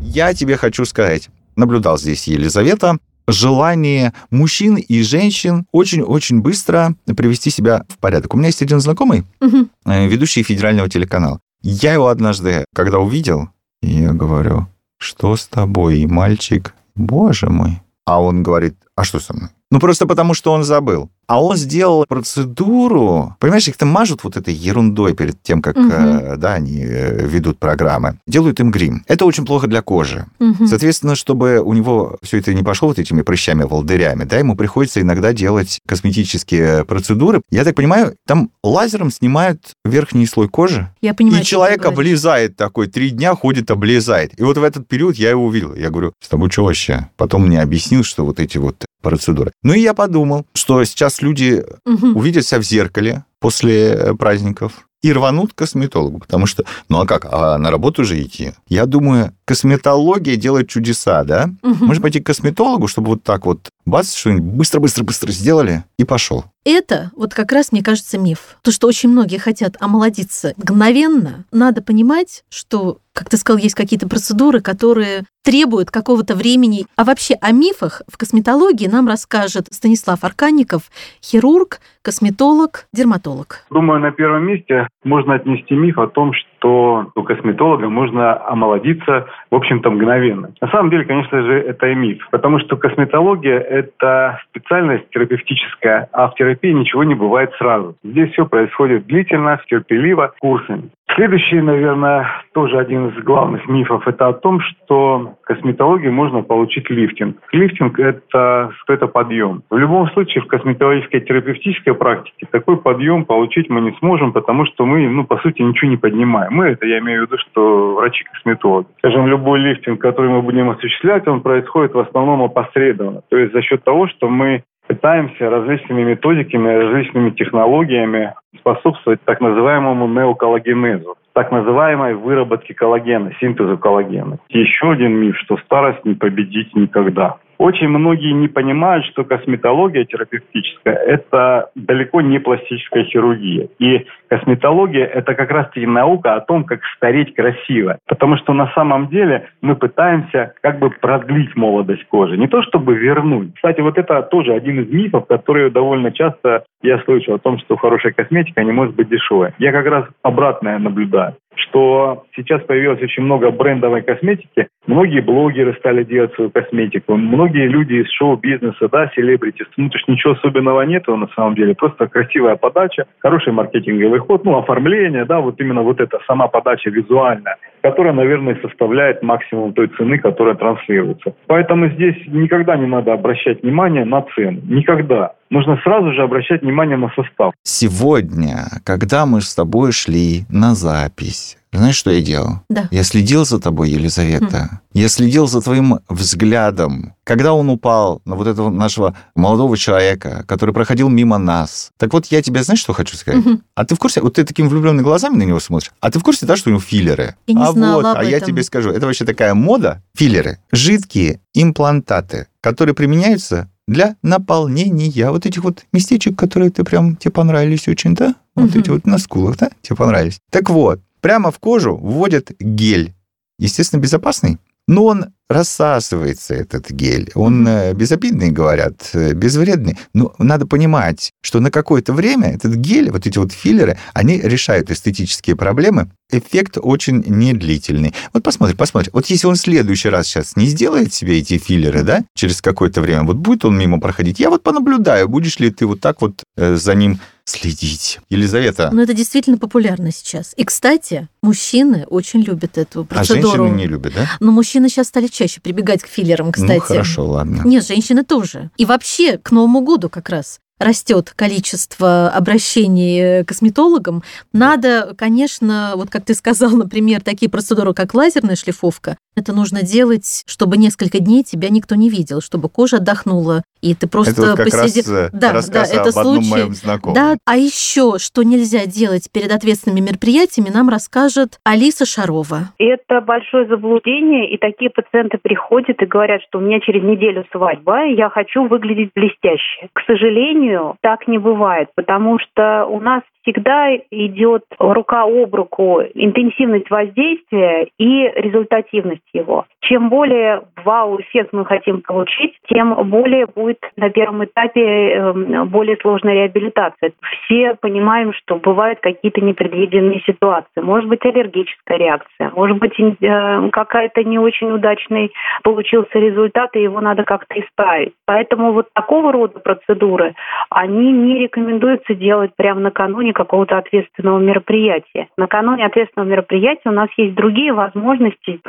Я 0.00 0.34
тебе 0.34 0.56
хочу 0.56 0.84
сказать, 0.84 1.28
наблюдал 1.56 1.98
здесь 1.98 2.26
Елизавета, 2.26 2.98
желание 3.26 4.12
мужчин 4.30 4.76
и 4.76 5.02
женщин 5.02 5.66
очень-очень 5.72 6.40
быстро 6.40 6.94
привести 7.16 7.50
себя 7.50 7.84
в 7.88 7.98
порядок. 7.98 8.34
У 8.34 8.36
меня 8.36 8.48
есть 8.48 8.62
один 8.62 8.80
знакомый, 8.80 9.24
э, 9.40 10.06
ведущий 10.08 10.42
федерального 10.42 10.88
телеканала. 10.88 11.40
Я 11.62 11.92
его 11.92 12.08
однажды, 12.08 12.64
когда 12.74 12.98
увидел, 12.98 13.48
я 13.82 14.12
говорю, 14.12 14.66
что 14.98 15.36
с 15.36 15.46
тобой, 15.46 16.06
мальчик? 16.06 16.74
Боже 16.94 17.48
мой. 17.48 17.80
А 18.06 18.20
он 18.20 18.42
говорит, 18.42 18.74
а 18.96 19.04
что 19.04 19.20
со 19.20 19.34
мной? 19.34 19.50
Ну, 19.70 19.80
просто 19.80 20.06
потому, 20.06 20.32
что 20.34 20.52
он 20.52 20.64
забыл. 20.64 21.10
А 21.26 21.42
он 21.42 21.56
сделал 21.58 22.06
процедуру, 22.08 23.36
понимаешь, 23.38 23.68
их-то 23.68 23.84
мажут 23.84 24.24
вот 24.24 24.38
этой 24.38 24.54
ерундой 24.54 25.14
перед 25.14 25.42
тем, 25.42 25.60
как 25.60 25.76
Мгм. 25.76 25.90
э, 25.92 26.36
да, 26.38 26.54
они 26.54 26.82
э, 26.82 27.26
ведут 27.26 27.58
программы. 27.58 28.18
Делают 28.26 28.60
им 28.60 28.70
грим. 28.70 29.04
Это 29.06 29.26
очень 29.26 29.44
плохо 29.44 29.66
для 29.66 29.82
кожи. 29.82 30.24
Мгм. 30.38 30.66
Соответственно, 30.66 31.14
чтобы 31.16 31.60
у 31.60 31.74
него 31.74 32.16
все 32.22 32.38
это 32.38 32.54
не 32.54 32.62
пошло 32.62 32.88
вот 32.88 32.98
этими 32.98 33.20
прыщами, 33.20 33.64
волдырями, 33.64 34.24
да, 34.24 34.38
ему 34.38 34.56
приходится 34.56 35.02
иногда 35.02 35.34
делать 35.34 35.80
косметические 35.86 36.86
процедуры. 36.86 37.42
Я 37.50 37.64
так 37.64 37.74
понимаю, 37.74 38.16
там 38.26 38.50
лазером 38.64 39.10
снимают 39.10 39.72
верхний 39.84 40.26
слой 40.26 40.48
кожи, 40.48 40.90
Я 41.02 41.12
понимаю, 41.12 41.42
и 41.42 41.44
человек 41.44 41.84
облезает 41.84 42.56
такой, 42.56 42.86
три 42.86 43.10
дня 43.10 43.34
ходит, 43.34 43.70
облезает. 43.70 44.32
И 44.40 44.42
вот 44.42 44.56
в 44.56 44.62
этот 44.62 44.88
период 44.88 45.16
я 45.16 45.28
его 45.30 45.44
увидел. 45.44 45.74
Я 45.74 45.90
говорю, 45.90 46.14
с 46.24 46.28
тобой 46.28 46.50
что 46.50 46.64
вообще? 46.64 47.10
Потом 47.18 47.46
мне 47.46 47.60
объяснил, 47.60 48.02
что 48.02 48.24
вот 48.24 48.40
эти 48.40 48.56
вот 48.56 48.84
процедуры. 49.02 49.52
Ну 49.62 49.72
и 49.74 49.80
я 49.80 49.94
подумал, 49.94 50.46
что 50.54 50.82
сейчас 50.84 51.22
люди 51.22 51.64
Мгм. 51.84 52.16
увидят 52.16 52.44
себя 52.46 52.60
в 52.60 52.64
зеркале 52.64 53.24
после 53.40 53.88
э, 53.92 54.14
праздников 54.14 54.88
и 55.00 55.12
рванут 55.12 55.52
к 55.52 55.58
косметологу, 55.58 56.18
потому 56.18 56.46
что, 56.46 56.64
ну 56.88 56.98
а 57.00 57.06
как, 57.06 57.24
а 57.30 57.56
на 57.58 57.70
работу 57.70 58.04
же 58.04 58.20
идти? 58.20 58.52
Я 58.68 58.84
думаю, 58.86 59.32
косметология 59.44 60.34
делает 60.36 60.68
чудеса, 60.68 61.22
да? 61.24 61.50
Мгм. 61.62 61.86
Можно 61.86 62.02
пойти 62.02 62.20
к 62.20 62.26
косметологу, 62.26 62.88
чтобы 62.88 63.08
вот 63.10 63.22
так 63.22 63.46
вот 63.46 63.68
бац, 63.88 64.14
что-нибудь 64.14 64.52
быстро-быстро-быстро 64.52 65.30
сделали 65.30 65.84
и 65.98 66.04
пошел. 66.04 66.44
Это 66.64 67.10
вот 67.16 67.32
как 67.32 67.52
раз, 67.52 67.72
мне 67.72 67.82
кажется, 67.82 68.18
миф. 68.18 68.58
То, 68.62 68.70
что 68.70 68.88
очень 68.88 69.08
многие 69.08 69.38
хотят 69.38 69.76
омолодиться 69.80 70.52
мгновенно, 70.56 71.44
надо 71.50 71.80
понимать, 71.80 72.44
что, 72.50 72.98
как 73.14 73.30
ты 73.30 73.36
сказал, 73.38 73.58
есть 73.58 73.74
какие-то 73.74 74.08
процедуры, 74.08 74.60
которые 74.60 75.24
требуют 75.42 75.90
какого-то 75.90 76.34
времени. 76.34 76.86
А 76.96 77.04
вообще 77.04 77.34
о 77.40 77.52
мифах 77.52 78.02
в 78.06 78.18
косметологии 78.18 78.86
нам 78.86 79.08
расскажет 79.08 79.68
Станислав 79.70 80.24
Арканников, 80.24 80.90
хирург, 81.24 81.80
косметолог, 82.02 82.86
дерматолог. 82.92 83.64
Думаю, 83.70 84.00
на 84.00 84.10
первом 84.10 84.44
месте 84.44 84.88
можно 85.04 85.34
отнести 85.34 85.74
миф 85.74 85.98
о 85.98 86.06
том, 86.06 86.32
что 86.34 86.47
у 86.64 87.22
косметолога 87.22 87.88
можно 87.88 88.36
омолодиться, 88.46 89.26
в 89.50 89.54
общем-то, 89.54 89.90
мгновенно. 89.90 90.50
На 90.60 90.68
самом 90.68 90.90
деле, 90.90 91.04
конечно 91.04 91.42
же, 91.42 91.60
это 91.60 91.88
и 91.88 91.94
миф, 91.94 92.26
потому 92.30 92.58
что 92.60 92.76
косметология– 92.76 93.58
это 93.58 94.40
специальность 94.50 95.08
терапевтическая, 95.10 96.08
а 96.12 96.28
в 96.28 96.34
терапии 96.34 96.72
ничего 96.72 97.04
не 97.04 97.14
бывает 97.14 97.52
сразу. 97.58 97.96
Здесь 98.02 98.32
все 98.32 98.46
происходит 98.46 99.06
длительно, 99.06 99.60
терпеливо, 99.68 100.34
курсами. 100.40 100.90
Следующий, 101.18 101.60
наверное, 101.60 102.28
тоже 102.54 102.78
один 102.78 103.08
из 103.08 103.24
главных 103.24 103.66
мифов– 103.66 104.04
это 104.06 104.28
о 104.28 104.32
том, 104.32 104.60
что 104.60 105.34
косметологии 105.42 106.10
можно 106.10 106.42
получить 106.42 106.88
лифтинг. 106.90 107.38
Лифтинг– 107.50 107.98
это, 107.98 108.70
это 108.86 109.08
подъем. 109.08 109.64
В 109.68 109.76
любом 109.76 110.08
случае, 110.10 110.44
в 110.44 110.46
косметологической 110.46 111.20
терапевтической 111.22 111.94
практике 111.94 112.46
такой 112.52 112.76
подъем 112.76 113.24
получить 113.24 113.68
мы 113.68 113.80
не 113.80 113.96
сможем, 113.98 114.32
потому 114.32 114.64
что 114.66 114.86
мы, 114.86 115.08
ну, 115.08 115.24
по 115.24 115.38
сути, 115.38 115.60
ничего 115.60 115.90
не 115.90 115.96
поднимаем. 115.96 116.52
Мы, 116.52 116.66
это 116.66 116.86
я 116.86 117.00
имею 117.00 117.22
в 117.22 117.26
виду, 117.26 117.38
что 117.38 117.96
врачи-косметологи. 117.96 118.86
Скажем, 118.98 119.26
любой 119.26 119.58
лифтинг, 119.58 120.00
который 120.00 120.30
мы 120.30 120.42
будем 120.42 120.70
осуществлять, 120.70 121.26
он 121.26 121.40
происходит 121.40 121.94
в 121.94 121.98
основном 121.98 122.42
опосредованно. 122.42 123.22
То 123.28 123.36
есть 123.36 123.52
за 123.52 123.62
счет 123.62 123.82
того, 123.82 124.06
что 124.06 124.28
мы 124.28 124.62
пытаемся 124.88 125.50
различными 125.50 126.02
методиками, 126.02 126.68
различными 126.68 127.30
технологиями 127.30 128.34
способствовать 128.58 129.20
так 129.24 129.40
называемому 129.40 130.08
неоколлагенезу, 130.08 131.16
так 131.34 131.52
называемой 131.52 132.14
выработке 132.14 132.74
коллагена, 132.74 133.32
синтезу 133.38 133.78
коллагена. 133.78 134.38
Еще 134.48 134.90
один 134.90 135.12
миф, 135.12 135.36
что 135.38 135.56
старость 135.58 136.04
не 136.04 136.14
победить 136.14 136.74
никогда. 136.74 137.36
Очень 137.58 137.88
многие 137.88 138.32
не 138.32 138.46
понимают, 138.46 139.04
что 139.06 139.24
косметология 139.24 140.04
терапевтическая– 140.04 140.94
это 141.06 141.70
далеко 141.74 142.20
не 142.20 142.38
пластическая 142.38 143.04
хирургия. 143.04 143.68
И 143.80 144.06
косметология– 144.28 145.04
это 145.14 145.34
как 145.34 145.50
раз-таки 145.50 145.84
наука 145.84 146.36
о 146.36 146.40
том, 146.40 146.62
как 146.62 146.80
стареть 146.96 147.34
красиво. 147.34 147.98
Потому 148.06 148.36
что 148.36 148.52
на 148.52 148.72
самом 148.74 149.08
деле 149.08 149.48
мы 149.60 149.74
пытаемся 149.74 150.54
как 150.62 150.78
бы 150.78 150.90
продлить 150.90 151.56
молодость 151.56 152.06
кожи. 152.06 152.36
Не 152.36 152.46
то 152.46 152.62
чтобы 152.62 152.94
вернуть. 152.94 153.54
Кстати, 153.56 153.80
вот 153.80 153.98
это 153.98 154.22
тоже 154.22 154.54
один 154.54 154.80
из 154.80 154.92
мифов, 154.92 155.26
которые 155.26 155.70
довольно 155.70 156.12
часто 156.12 156.64
я 156.82 157.00
слышу 157.00 157.34
о 157.34 157.38
том, 157.38 157.58
что 157.58 157.76
хорошая 157.76 158.12
косметика 158.12 158.62
не 158.62 158.70
может 158.70 158.94
быть 158.94 159.08
дешевой. 159.08 159.50
Я 159.58 159.72
как 159.72 159.86
раз 159.86 160.04
обратное 160.22 160.78
наблюдаю 160.78 161.34
что 161.58 162.24
сейчас 162.34 162.62
появилось 162.62 163.02
очень 163.02 163.22
много 163.22 163.50
брендовой 163.50 164.02
косметики. 164.02 164.68
Многие 164.86 165.20
блогеры 165.20 165.74
стали 165.74 166.04
делать 166.04 166.34
свою 166.34 166.50
косметику. 166.50 167.16
Многие 167.16 167.68
люди 167.68 167.94
из 167.94 168.10
шоу-бизнеса, 168.12 168.88
да, 168.90 169.10
селебрити. 169.14 169.64
Ну, 169.76 169.88
то 169.90 169.98
есть 169.98 170.08
ничего 170.08 170.32
особенного 170.34 170.82
нету 170.82 171.16
на 171.16 171.28
самом 171.34 171.54
деле. 171.54 171.74
Просто 171.74 172.06
красивая 172.06 172.56
подача, 172.56 173.06
хороший 173.18 173.52
маркетинговый 173.52 174.20
ход, 174.20 174.44
ну, 174.44 174.56
оформление, 174.58 175.24
да, 175.24 175.40
вот 175.40 175.60
именно 175.60 175.82
вот 175.82 176.00
эта 176.00 176.18
сама 176.26 176.48
подача 176.48 176.90
визуальная, 176.90 177.56
которая, 177.82 178.12
наверное, 178.12 178.58
составляет 178.62 179.22
максимум 179.22 179.72
той 179.72 179.88
цены, 179.88 180.18
которая 180.18 180.54
транслируется. 180.54 181.34
Поэтому 181.46 181.88
здесь 181.88 182.16
никогда 182.28 182.76
не 182.76 182.86
надо 182.86 183.12
обращать 183.12 183.62
внимание 183.62 184.04
на 184.04 184.22
цену. 184.34 184.60
Никогда 184.68 185.32
нужно 185.50 185.78
сразу 185.82 186.12
же 186.12 186.22
обращать 186.22 186.62
внимание 186.62 186.96
на 186.96 187.10
состав. 187.10 187.52
Сегодня, 187.62 188.66
когда 188.84 189.26
мы 189.26 189.40
с 189.40 189.54
тобой 189.54 189.92
шли 189.92 190.44
на 190.48 190.74
запись, 190.74 191.58
знаешь, 191.72 191.96
что 191.96 192.10
я 192.10 192.22
делал? 192.22 192.62
Да. 192.70 192.88
Я 192.90 193.02
следил 193.02 193.44
за 193.44 193.60
тобой, 193.60 193.90
Елизавета. 193.90 194.46
Mm. 194.46 194.78
Я 194.94 195.08
следил 195.08 195.46
за 195.46 195.60
твоим 195.60 195.98
взглядом. 196.08 197.14
Когда 197.24 197.52
он 197.52 197.68
упал 197.68 198.22
на 198.24 198.36
вот 198.36 198.46
этого 198.46 198.70
нашего 198.70 199.14
молодого 199.34 199.76
человека, 199.76 200.44
который 200.48 200.72
проходил 200.72 201.10
мимо 201.10 201.36
нас. 201.36 201.90
Так 201.98 202.14
вот, 202.14 202.26
я 202.26 202.40
тебе, 202.40 202.62
знаешь, 202.62 202.80
что 202.80 202.94
хочу 202.94 203.16
сказать? 203.16 203.44
Mm-hmm. 203.44 203.60
А 203.74 203.84
ты 203.84 203.94
в 203.94 203.98
курсе, 203.98 204.22
вот 204.22 204.34
ты 204.34 204.44
такими 204.44 204.66
влюбленными 204.66 205.04
глазами 205.04 205.36
на 205.36 205.42
него 205.42 205.60
смотришь, 205.60 205.92
а 206.00 206.10
ты 206.10 206.18
в 206.18 206.22
курсе, 206.22 206.46
да, 206.46 206.56
что 206.56 206.70
у 206.70 206.72
него 206.72 206.80
филлеры? 206.80 207.36
Я 207.46 207.54
не 207.54 207.62
а 207.62 207.72
знала 207.72 208.02
вот, 208.02 208.06
об 208.06 208.18
а 208.18 208.24
я 208.24 208.38
этом. 208.38 208.48
тебе 208.48 208.62
скажу, 208.62 208.90
это 208.90 209.04
вообще 209.04 209.26
такая 209.26 209.52
мода, 209.52 210.02
филлеры, 210.16 210.58
жидкие 210.72 211.40
имплантаты, 211.52 212.46
которые 212.62 212.94
применяются 212.94 213.68
для 213.88 214.16
наполнения 214.22 215.30
вот 215.30 215.46
этих 215.46 215.64
вот 215.64 215.86
местечек, 215.92 216.38
которые 216.38 216.70
ты 216.70 216.84
прям 216.84 217.16
тебе 217.16 217.32
понравились 217.32 217.88
очень, 217.88 218.14
да? 218.14 218.34
Вот 218.54 218.70
Мгм. 218.70 218.80
эти 218.80 218.90
вот 218.90 219.06
на 219.06 219.18
скулах, 219.18 219.56
да? 219.56 219.70
Тебе 219.80 219.96
понравились. 219.96 220.38
Так 220.50 220.68
вот, 220.70 221.00
прямо 221.20 221.50
в 221.50 221.58
кожу 221.58 221.96
вводят 221.96 222.52
гель. 222.60 223.14
Естественно, 223.58 224.00
безопасный, 224.00 224.58
но 224.86 225.04
он 225.06 225.26
рассасывается, 225.48 226.54
этот 226.54 226.90
гель. 226.90 227.30
Он 227.34 227.66
э, 227.66 227.94
безобидный, 227.94 228.50
говорят, 228.50 229.10
э, 229.14 229.32
безвредный. 229.32 229.96
Но 230.12 230.34
надо 230.38 230.66
понимать, 230.66 231.30
что 231.42 231.60
на 231.60 231.70
какое-то 231.70 232.12
время 232.12 232.54
этот 232.54 232.74
гель, 232.74 233.10
вот 233.10 233.26
эти 233.26 233.38
вот 233.38 233.52
филлеры, 233.52 233.98
они 234.12 234.38
решают 234.38 234.90
эстетические 234.90 235.56
проблемы. 235.56 236.10
Эффект 236.30 236.76
очень 236.80 237.24
недлительный. 237.26 238.14
Вот 238.34 238.42
посмотри, 238.42 238.76
посмотри. 238.76 239.10
Вот 239.14 239.26
если 239.26 239.46
он 239.46 239.54
в 239.54 239.58
следующий 239.60 240.10
раз 240.10 240.26
сейчас 240.26 240.56
не 240.56 240.66
сделает 240.66 241.14
себе 241.14 241.38
эти 241.38 241.56
филлеры, 241.56 242.02
да, 242.02 242.24
через 242.34 242.60
какое-то 242.60 243.00
время, 243.00 243.22
вот 243.22 243.36
будет 243.36 243.64
он 243.64 243.78
мимо 243.78 243.98
проходить, 243.98 244.38
я 244.38 244.50
вот 244.50 244.62
понаблюдаю, 244.62 245.28
будешь 245.28 245.58
ли 245.58 245.70
ты 245.70 245.86
вот 245.86 246.00
так 246.00 246.20
вот 246.20 246.42
э, 246.56 246.76
за 246.76 246.94
ним 246.94 247.18
следить. 247.48 248.20
Елизавета, 248.28 248.90
Но 248.92 249.02
это 249.02 249.14
действительно 249.14 249.58
популярно 249.58 250.12
сейчас. 250.12 250.52
И, 250.56 250.64
кстати, 250.64 251.28
мужчины 251.42 252.04
очень 252.08 252.42
любят 252.42 252.78
эту 252.78 253.00
а 253.00 253.04
процедуру. 253.04 253.64
женщины 253.64 253.76
не 253.76 253.86
любят, 253.86 254.14
да? 254.14 254.28
Но 254.40 254.52
мужчины 254.52 254.88
сейчас 254.88 255.08
стали 255.08 255.28
чаще 255.38 255.60
прибегать 255.60 256.02
к 256.02 256.06
филлерам, 256.06 256.52
кстати. 256.52 256.74
Ну, 256.74 256.80
хорошо, 256.80 257.26
ладно. 257.26 257.62
Нет, 257.64 257.86
женщины 257.86 258.24
тоже. 258.24 258.70
И 258.76 258.84
вообще 258.84 259.38
к 259.38 259.52
Новому 259.52 259.80
году 259.82 260.08
как 260.08 260.28
раз 260.28 260.58
растет 260.78 261.32
количество 261.34 262.28
обращений 262.30 263.44
к 263.44 263.48
косметологам. 263.48 264.22
Надо, 264.52 265.14
конечно, 265.16 265.92
вот 265.96 266.10
как 266.10 266.24
ты 266.24 266.34
сказал, 266.34 266.70
например, 266.76 267.20
такие 267.22 267.50
процедуры, 267.50 267.94
как 267.94 268.14
лазерная 268.14 268.56
шлифовка, 268.56 269.16
это 269.38 269.54
нужно 269.54 269.82
делать, 269.82 270.44
чтобы 270.46 270.76
несколько 270.76 271.20
дней 271.20 271.42
тебя 271.42 271.68
никто 271.70 271.94
не 271.94 272.10
видел, 272.10 272.40
чтобы 272.40 272.68
кожа 272.68 272.96
отдохнула, 272.96 273.62
и 273.80 273.94
ты 273.94 274.08
просто 274.08 274.32
это 274.32 274.42
вот 274.42 274.56
как 274.56 274.66
посидел. 274.66 275.14
раз 275.14 275.28
э, 275.28 275.30
да, 275.32 275.52
да, 275.52 275.82
это 275.84 276.00
об 276.10 276.18
одном 276.18 276.42
случай. 276.42 276.50
моем 276.50 276.74
знакомом. 276.74 277.14
Да, 277.14 277.36
а 277.44 277.56
еще, 277.56 278.18
что 278.18 278.42
нельзя 278.42 278.86
делать 278.86 279.30
перед 279.32 279.52
ответственными 279.52 280.00
мероприятиями, 280.00 280.70
нам 280.70 280.88
расскажет 280.88 281.58
Алиса 281.64 282.04
Шарова. 282.04 282.72
Это 282.78 283.20
большое 283.20 283.66
заблуждение, 283.66 284.50
и 284.50 284.58
такие 284.58 284.90
пациенты 284.90 285.38
приходят 285.38 286.00
и 286.02 286.06
говорят, 286.06 286.42
что 286.42 286.58
у 286.58 286.60
меня 286.60 286.80
через 286.80 287.02
неделю 287.02 287.44
свадьба, 287.52 288.06
и 288.06 288.14
я 288.14 288.30
хочу 288.30 288.66
выглядеть 288.66 289.12
блестяще. 289.14 289.88
К 289.92 290.00
сожалению, 290.06 290.96
так 291.00 291.28
не 291.28 291.38
бывает, 291.38 291.88
потому 291.94 292.38
что 292.38 292.86
у 292.86 293.00
нас 293.00 293.22
всегда 293.48 293.94
идет 294.10 294.64
рука 294.78 295.22
об 295.22 295.54
руку 295.54 296.00
интенсивность 296.14 296.90
воздействия 296.90 297.88
и 297.98 298.30
результативность 298.36 299.22
его. 299.32 299.66
Чем 299.80 300.08
более 300.08 300.62
вау-эффект 300.84 301.50
мы 301.52 301.64
хотим 301.64 302.02
получить, 302.02 302.54
тем 302.68 302.94
более 303.08 303.46
будет 303.46 303.78
на 303.96 304.10
первом 304.10 304.44
этапе 304.44 304.80
э, 304.80 305.64
более 305.64 305.96
сложная 305.98 306.34
реабилитация. 306.34 307.12
Все 307.44 307.74
понимаем, 307.80 308.32
что 308.34 308.56
бывают 308.56 309.00
какие-то 309.00 309.40
непредвиденные 309.40 310.20
ситуации. 310.26 310.80
Может 310.80 311.08
быть 311.08 311.24
аллергическая 311.24 311.98
реакция, 311.98 312.50
может 312.54 312.78
быть 312.78 312.98
э, 312.98 313.68
какая-то 313.70 314.24
не 314.24 314.38
очень 314.38 314.70
удачный 314.70 315.32
получился 315.62 316.18
результат, 316.18 316.74
и 316.76 316.82
его 316.82 317.00
надо 317.00 317.24
как-то 317.24 317.58
исправить. 317.58 318.12
Поэтому 318.26 318.72
вот 318.72 318.88
такого 318.92 319.32
рода 319.32 319.58
процедуры, 319.60 320.34
они 320.70 321.12
не 321.12 321.38
рекомендуется 321.38 322.14
делать 322.14 322.52
прямо 322.56 322.80
накануне 322.80 323.32
какого-то 323.32 323.78
ответственного 323.78 324.38
мероприятия. 324.38 325.28
Накануне 325.36 325.86
ответственного 325.86 326.28
мероприятия 326.28 326.88
у 326.88 326.92
нас 326.92 327.08
есть 327.16 327.34
другие 327.34 327.72
возможности, 327.72 328.60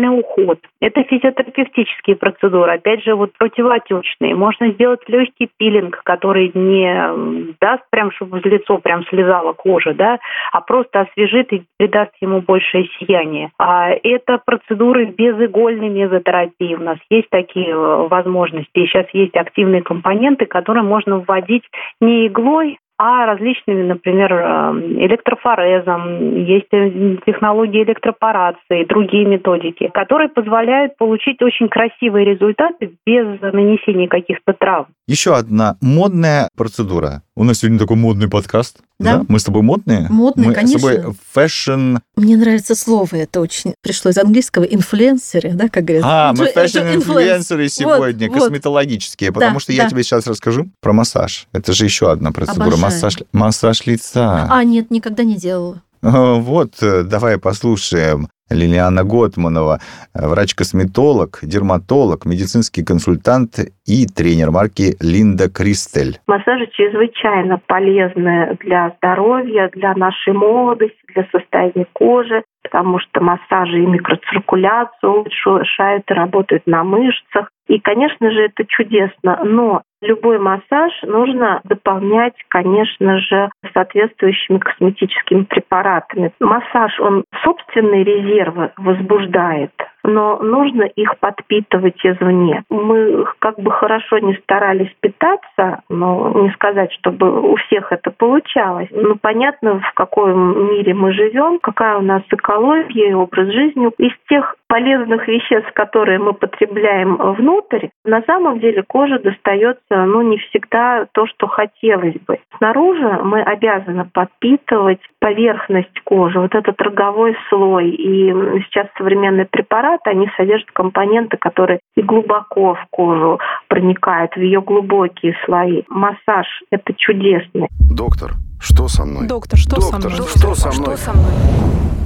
профессиональный 0.00 0.20
уход. 0.20 0.58
Это 0.80 1.02
физиотерапевтические 1.04 2.16
процедуры, 2.16 2.72
опять 2.72 3.02
же, 3.04 3.14
вот 3.14 3.32
противоотечные. 3.38 4.34
Можно 4.34 4.70
сделать 4.72 5.00
легкий 5.08 5.48
пилинг, 5.58 6.00
который 6.04 6.50
не 6.54 7.54
даст 7.60 7.82
прям, 7.90 8.10
чтобы 8.12 8.40
в 8.40 8.44
лицо 8.44 8.78
прям 8.78 9.04
слезала 9.06 9.52
кожа, 9.52 9.94
да, 9.94 10.18
а 10.52 10.60
просто 10.60 11.00
освежит 11.00 11.52
и 11.52 11.62
придаст 11.78 12.12
ему 12.20 12.40
большее 12.40 12.88
сияние. 12.98 13.50
А 13.58 13.90
это 13.90 14.40
процедуры 14.44 15.06
безигольной 15.06 15.88
мезотерапии. 15.88 16.74
У 16.74 16.82
нас 16.82 16.98
есть 17.10 17.28
такие 17.30 17.70
э, 17.70 18.08
возможности. 18.08 18.70
И 18.74 18.86
сейчас 18.86 19.06
есть 19.12 19.36
активные 19.36 19.82
компоненты, 19.82 20.46
которые 20.46 20.82
можно 20.82 21.18
вводить 21.18 21.64
не 22.00 22.26
иглой, 22.26 22.78
а 23.02 23.24
различными, 23.24 23.82
например, 23.82 24.30
э, 24.30 24.72
электрофорезом, 25.06 26.36
есть 26.44 26.68
э, 26.70 27.16
технологии 27.24 27.82
электропорации, 27.82 28.84
другие 28.84 29.24
методики, 29.24 29.88
которые 29.88 30.28
позволяют 30.28 30.98
получить 30.98 31.40
очень 31.40 31.70
красивые 31.70 32.26
результаты 32.26 32.92
без 33.06 33.40
нанесения 33.40 34.06
каких-то 34.06 34.52
травм. 34.52 34.88
Еще 35.10 35.34
одна 35.34 35.76
модная 35.80 36.48
процедура. 36.56 37.24
У 37.34 37.42
нас 37.42 37.58
сегодня 37.58 37.80
такой 37.80 37.96
модный 37.96 38.28
подкаст. 38.28 38.76
Да. 39.00 39.24
Мы 39.26 39.40
с 39.40 39.44
тобой 39.44 39.62
модные? 39.62 40.06
Модные, 40.08 40.46
Мы 40.46 40.54
конечно. 40.54 40.78
с 40.78 40.82
тобой 40.82 41.16
fashion... 41.32 41.96
Мне 42.14 42.36
нравится 42.36 42.76
слово, 42.76 43.16
это 43.16 43.40
очень 43.40 43.74
пришло 43.82 44.12
из 44.12 44.18
английского, 44.18 44.62
инфлюенсеры, 44.62 45.50
да, 45.54 45.68
как 45.68 45.84
говорят. 45.84 46.04
А, 46.06 46.32
мы 46.32 46.46
fashion 46.52 46.91
-инфлюенсеры 46.91 47.64
Вот, 47.64 47.72
сегодня, 47.72 48.28
вот. 48.30 48.38
косметологические, 48.38 49.32
потому 49.32 49.54
Да, 49.54 49.60
что 49.60 49.72
я 49.72 49.82
да. 49.82 49.90
тебе 49.90 50.04
сейчас 50.04 50.28
расскажу 50.28 50.68
про 50.80 50.92
массаж. 50.92 51.48
Это 51.52 51.72
же 51.72 51.86
еще 51.86 52.12
одна 52.12 52.30
процедура. 52.30 52.66
Обожаю. 52.66 52.82
Массаж, 52.82 53.16
массаж 53.32 53.86
лица. 53.86 54.46
А, 54.48 54.62
нет, 54.62 54.92
никогда 54.92 55.24
не 55.24 55.34
делала. 55.34 55.82
Вот, 56.02 56.74
э, 56.82 57.02
давай 57.02 57.36
послушаем 57.38 58.28
Лилиана 58.50 59.04
Готманова, 59.04 59.78
э, 59.78 60.26
врач-косметолог, 60.26 61.38
дерматолог, 61.42 62.26
медицинский 62.26 62.84
консультант 62.84 63.58
и 63.86 64.06
тренер 64.06 64.50
марки 64.50 64.96
Линда 65.00 65.48
Кристель. 65.48 66.18
Массажи 66.26 66.66
чрезвычайно 66.72 67.60
полезны 67.66 68.56
для 68.60 68.94
здоровья, 68.98 69.70
для 69.74 69.94
нашей 69.94 70.32
молодости, 70.32 70.98
для 71.14 71.26
состояния 71.32 71.86
кожи, 71.92 72.42
потому 72.62 72.98
что 72.98 73.20
массажи 73.20 73.82
и 73.82 73.86
микроциркуляцию 73.86 75.12
улучшают 75.12 76.04
и 76.10 76.14
работают 76.14 76.66
на 76.66 76.84
мышцах. 76.84 77.50
И, 77.68 77.78
конечно 77.78 78.30
же, 78.30 78.42
это 78.42 78.64
чудесно, 78.66 79.40
но 79.44 79.82
любой 80.02 80.38
массаж 80.38 80.92
нужно 81.02 81.60
дополнять, 81.64 82.34
конечно 82.48 83.18
же, 83.18 83.50
соответствующими 83.72 84.58
косметическими 84.58 85.44
препаратами. 85.44 86.32
Массаж, 86.40 86.98
он 87.00 87.24
собственные 87.44 88.04
резервы 88.40 88.70
возбуждает, 88.76 89.72
но 90.02 90.38
нужно 90.38 90.82
их 90.82 91.18
подпитывать 91.18 91.98
извне. 92.04 92.64
Мы 92.70 93.24
как 93.38 93.58
бы 93.58 93.70
хорошо 93.70 94.18
не 94.18 94.34
старались 94.34 94.92
питаться, 95.00 95.82
но 95.88 96.32
не 96.34 96.50
сказать, 96.50 96.92
чтобы 96.92 97.40
у 97.40 97.56
всех 97.56 97.92
это 97.92 98.10
получалось. 98.10 98.88
Ну, 98.90 99.16
понятно, 99.20 99.80
в 99.80 99.94
каком 99.94 100.70
мире 100.70 100.94
мы 100.94 101.12
живем, 101.12 101.58
какая 101.60 101.98
у 101.98 102.02
нас 102.02 102.22
экология 102.30 103.10
и 103.10 103.14
образ 103.14 103.48
жизни. 103.48 103.90
Из 103.98 104.12
тех 104.28 104.56
полезных 104.70 105.26
веществ, 105.26 105.72
которые 105.74 106.20
мы 106.20 106.32
потребляем 106.32 107.16
внутрь, 107.16 107.88
на 108.04 108.22
самом 108.22 108.60
деле 108.60 108.84
кожа 108.84 109.18
достается 109.18 110.06
ну, 110.06 110.22
не 110.22 110.38
всегда 110.38 111.06
то, 111.12 111.26
что 111.26 111.48
хотелось 111.48 112.14
бы. 112.24 112.38
Снаружи 112.56 113.18
мы 113.24 113.42
обязаны 113.42 114.04
подпитывать 114.04 115.00
поверхность 115.18 116.00
кожи, 116.04 116.38
вот 116.38 116.54
этот 116.54 116.80
роговой 116.80 117.36
слой. 117.48 117.90
И 117.90 118.30
сейчас 118.62 118.86
современные 118.96 119.46
препараты, 119.46 120.10
они 120.10 120.30
содержат 120.36 120.70
компоненты, 120.70 121.36
которые 121.36 121.80
и 121.96 122.02
глубоко 122.02 122.74
в 122.74 122.86
кожу 122.90 123.40
проникают, 123.66 124.34
в 124.36 124.40
ее 124.40 124.60
глубокие 124.62 125.36
слои. 125.44 125.82
Массаж– 125.88 126.46
это 126.70 126.94
чудесно. 126.94 127.66
Доктор, 127.90 128.34
что 128.60 128.86
со 128.86 129.04
мной? 129.04 129.26
Доктор, 129.26 129.58
что 129.58 129.80
Доктор, 129.80 130.00
со 130.00 130.08
мной? 130.08 130.28
что 130.28 130.54
со 130.54 130.80
мной? 130.80 130.96
Что 130.96 130.96
со 130.96 131.12
мной? 131.12 131.99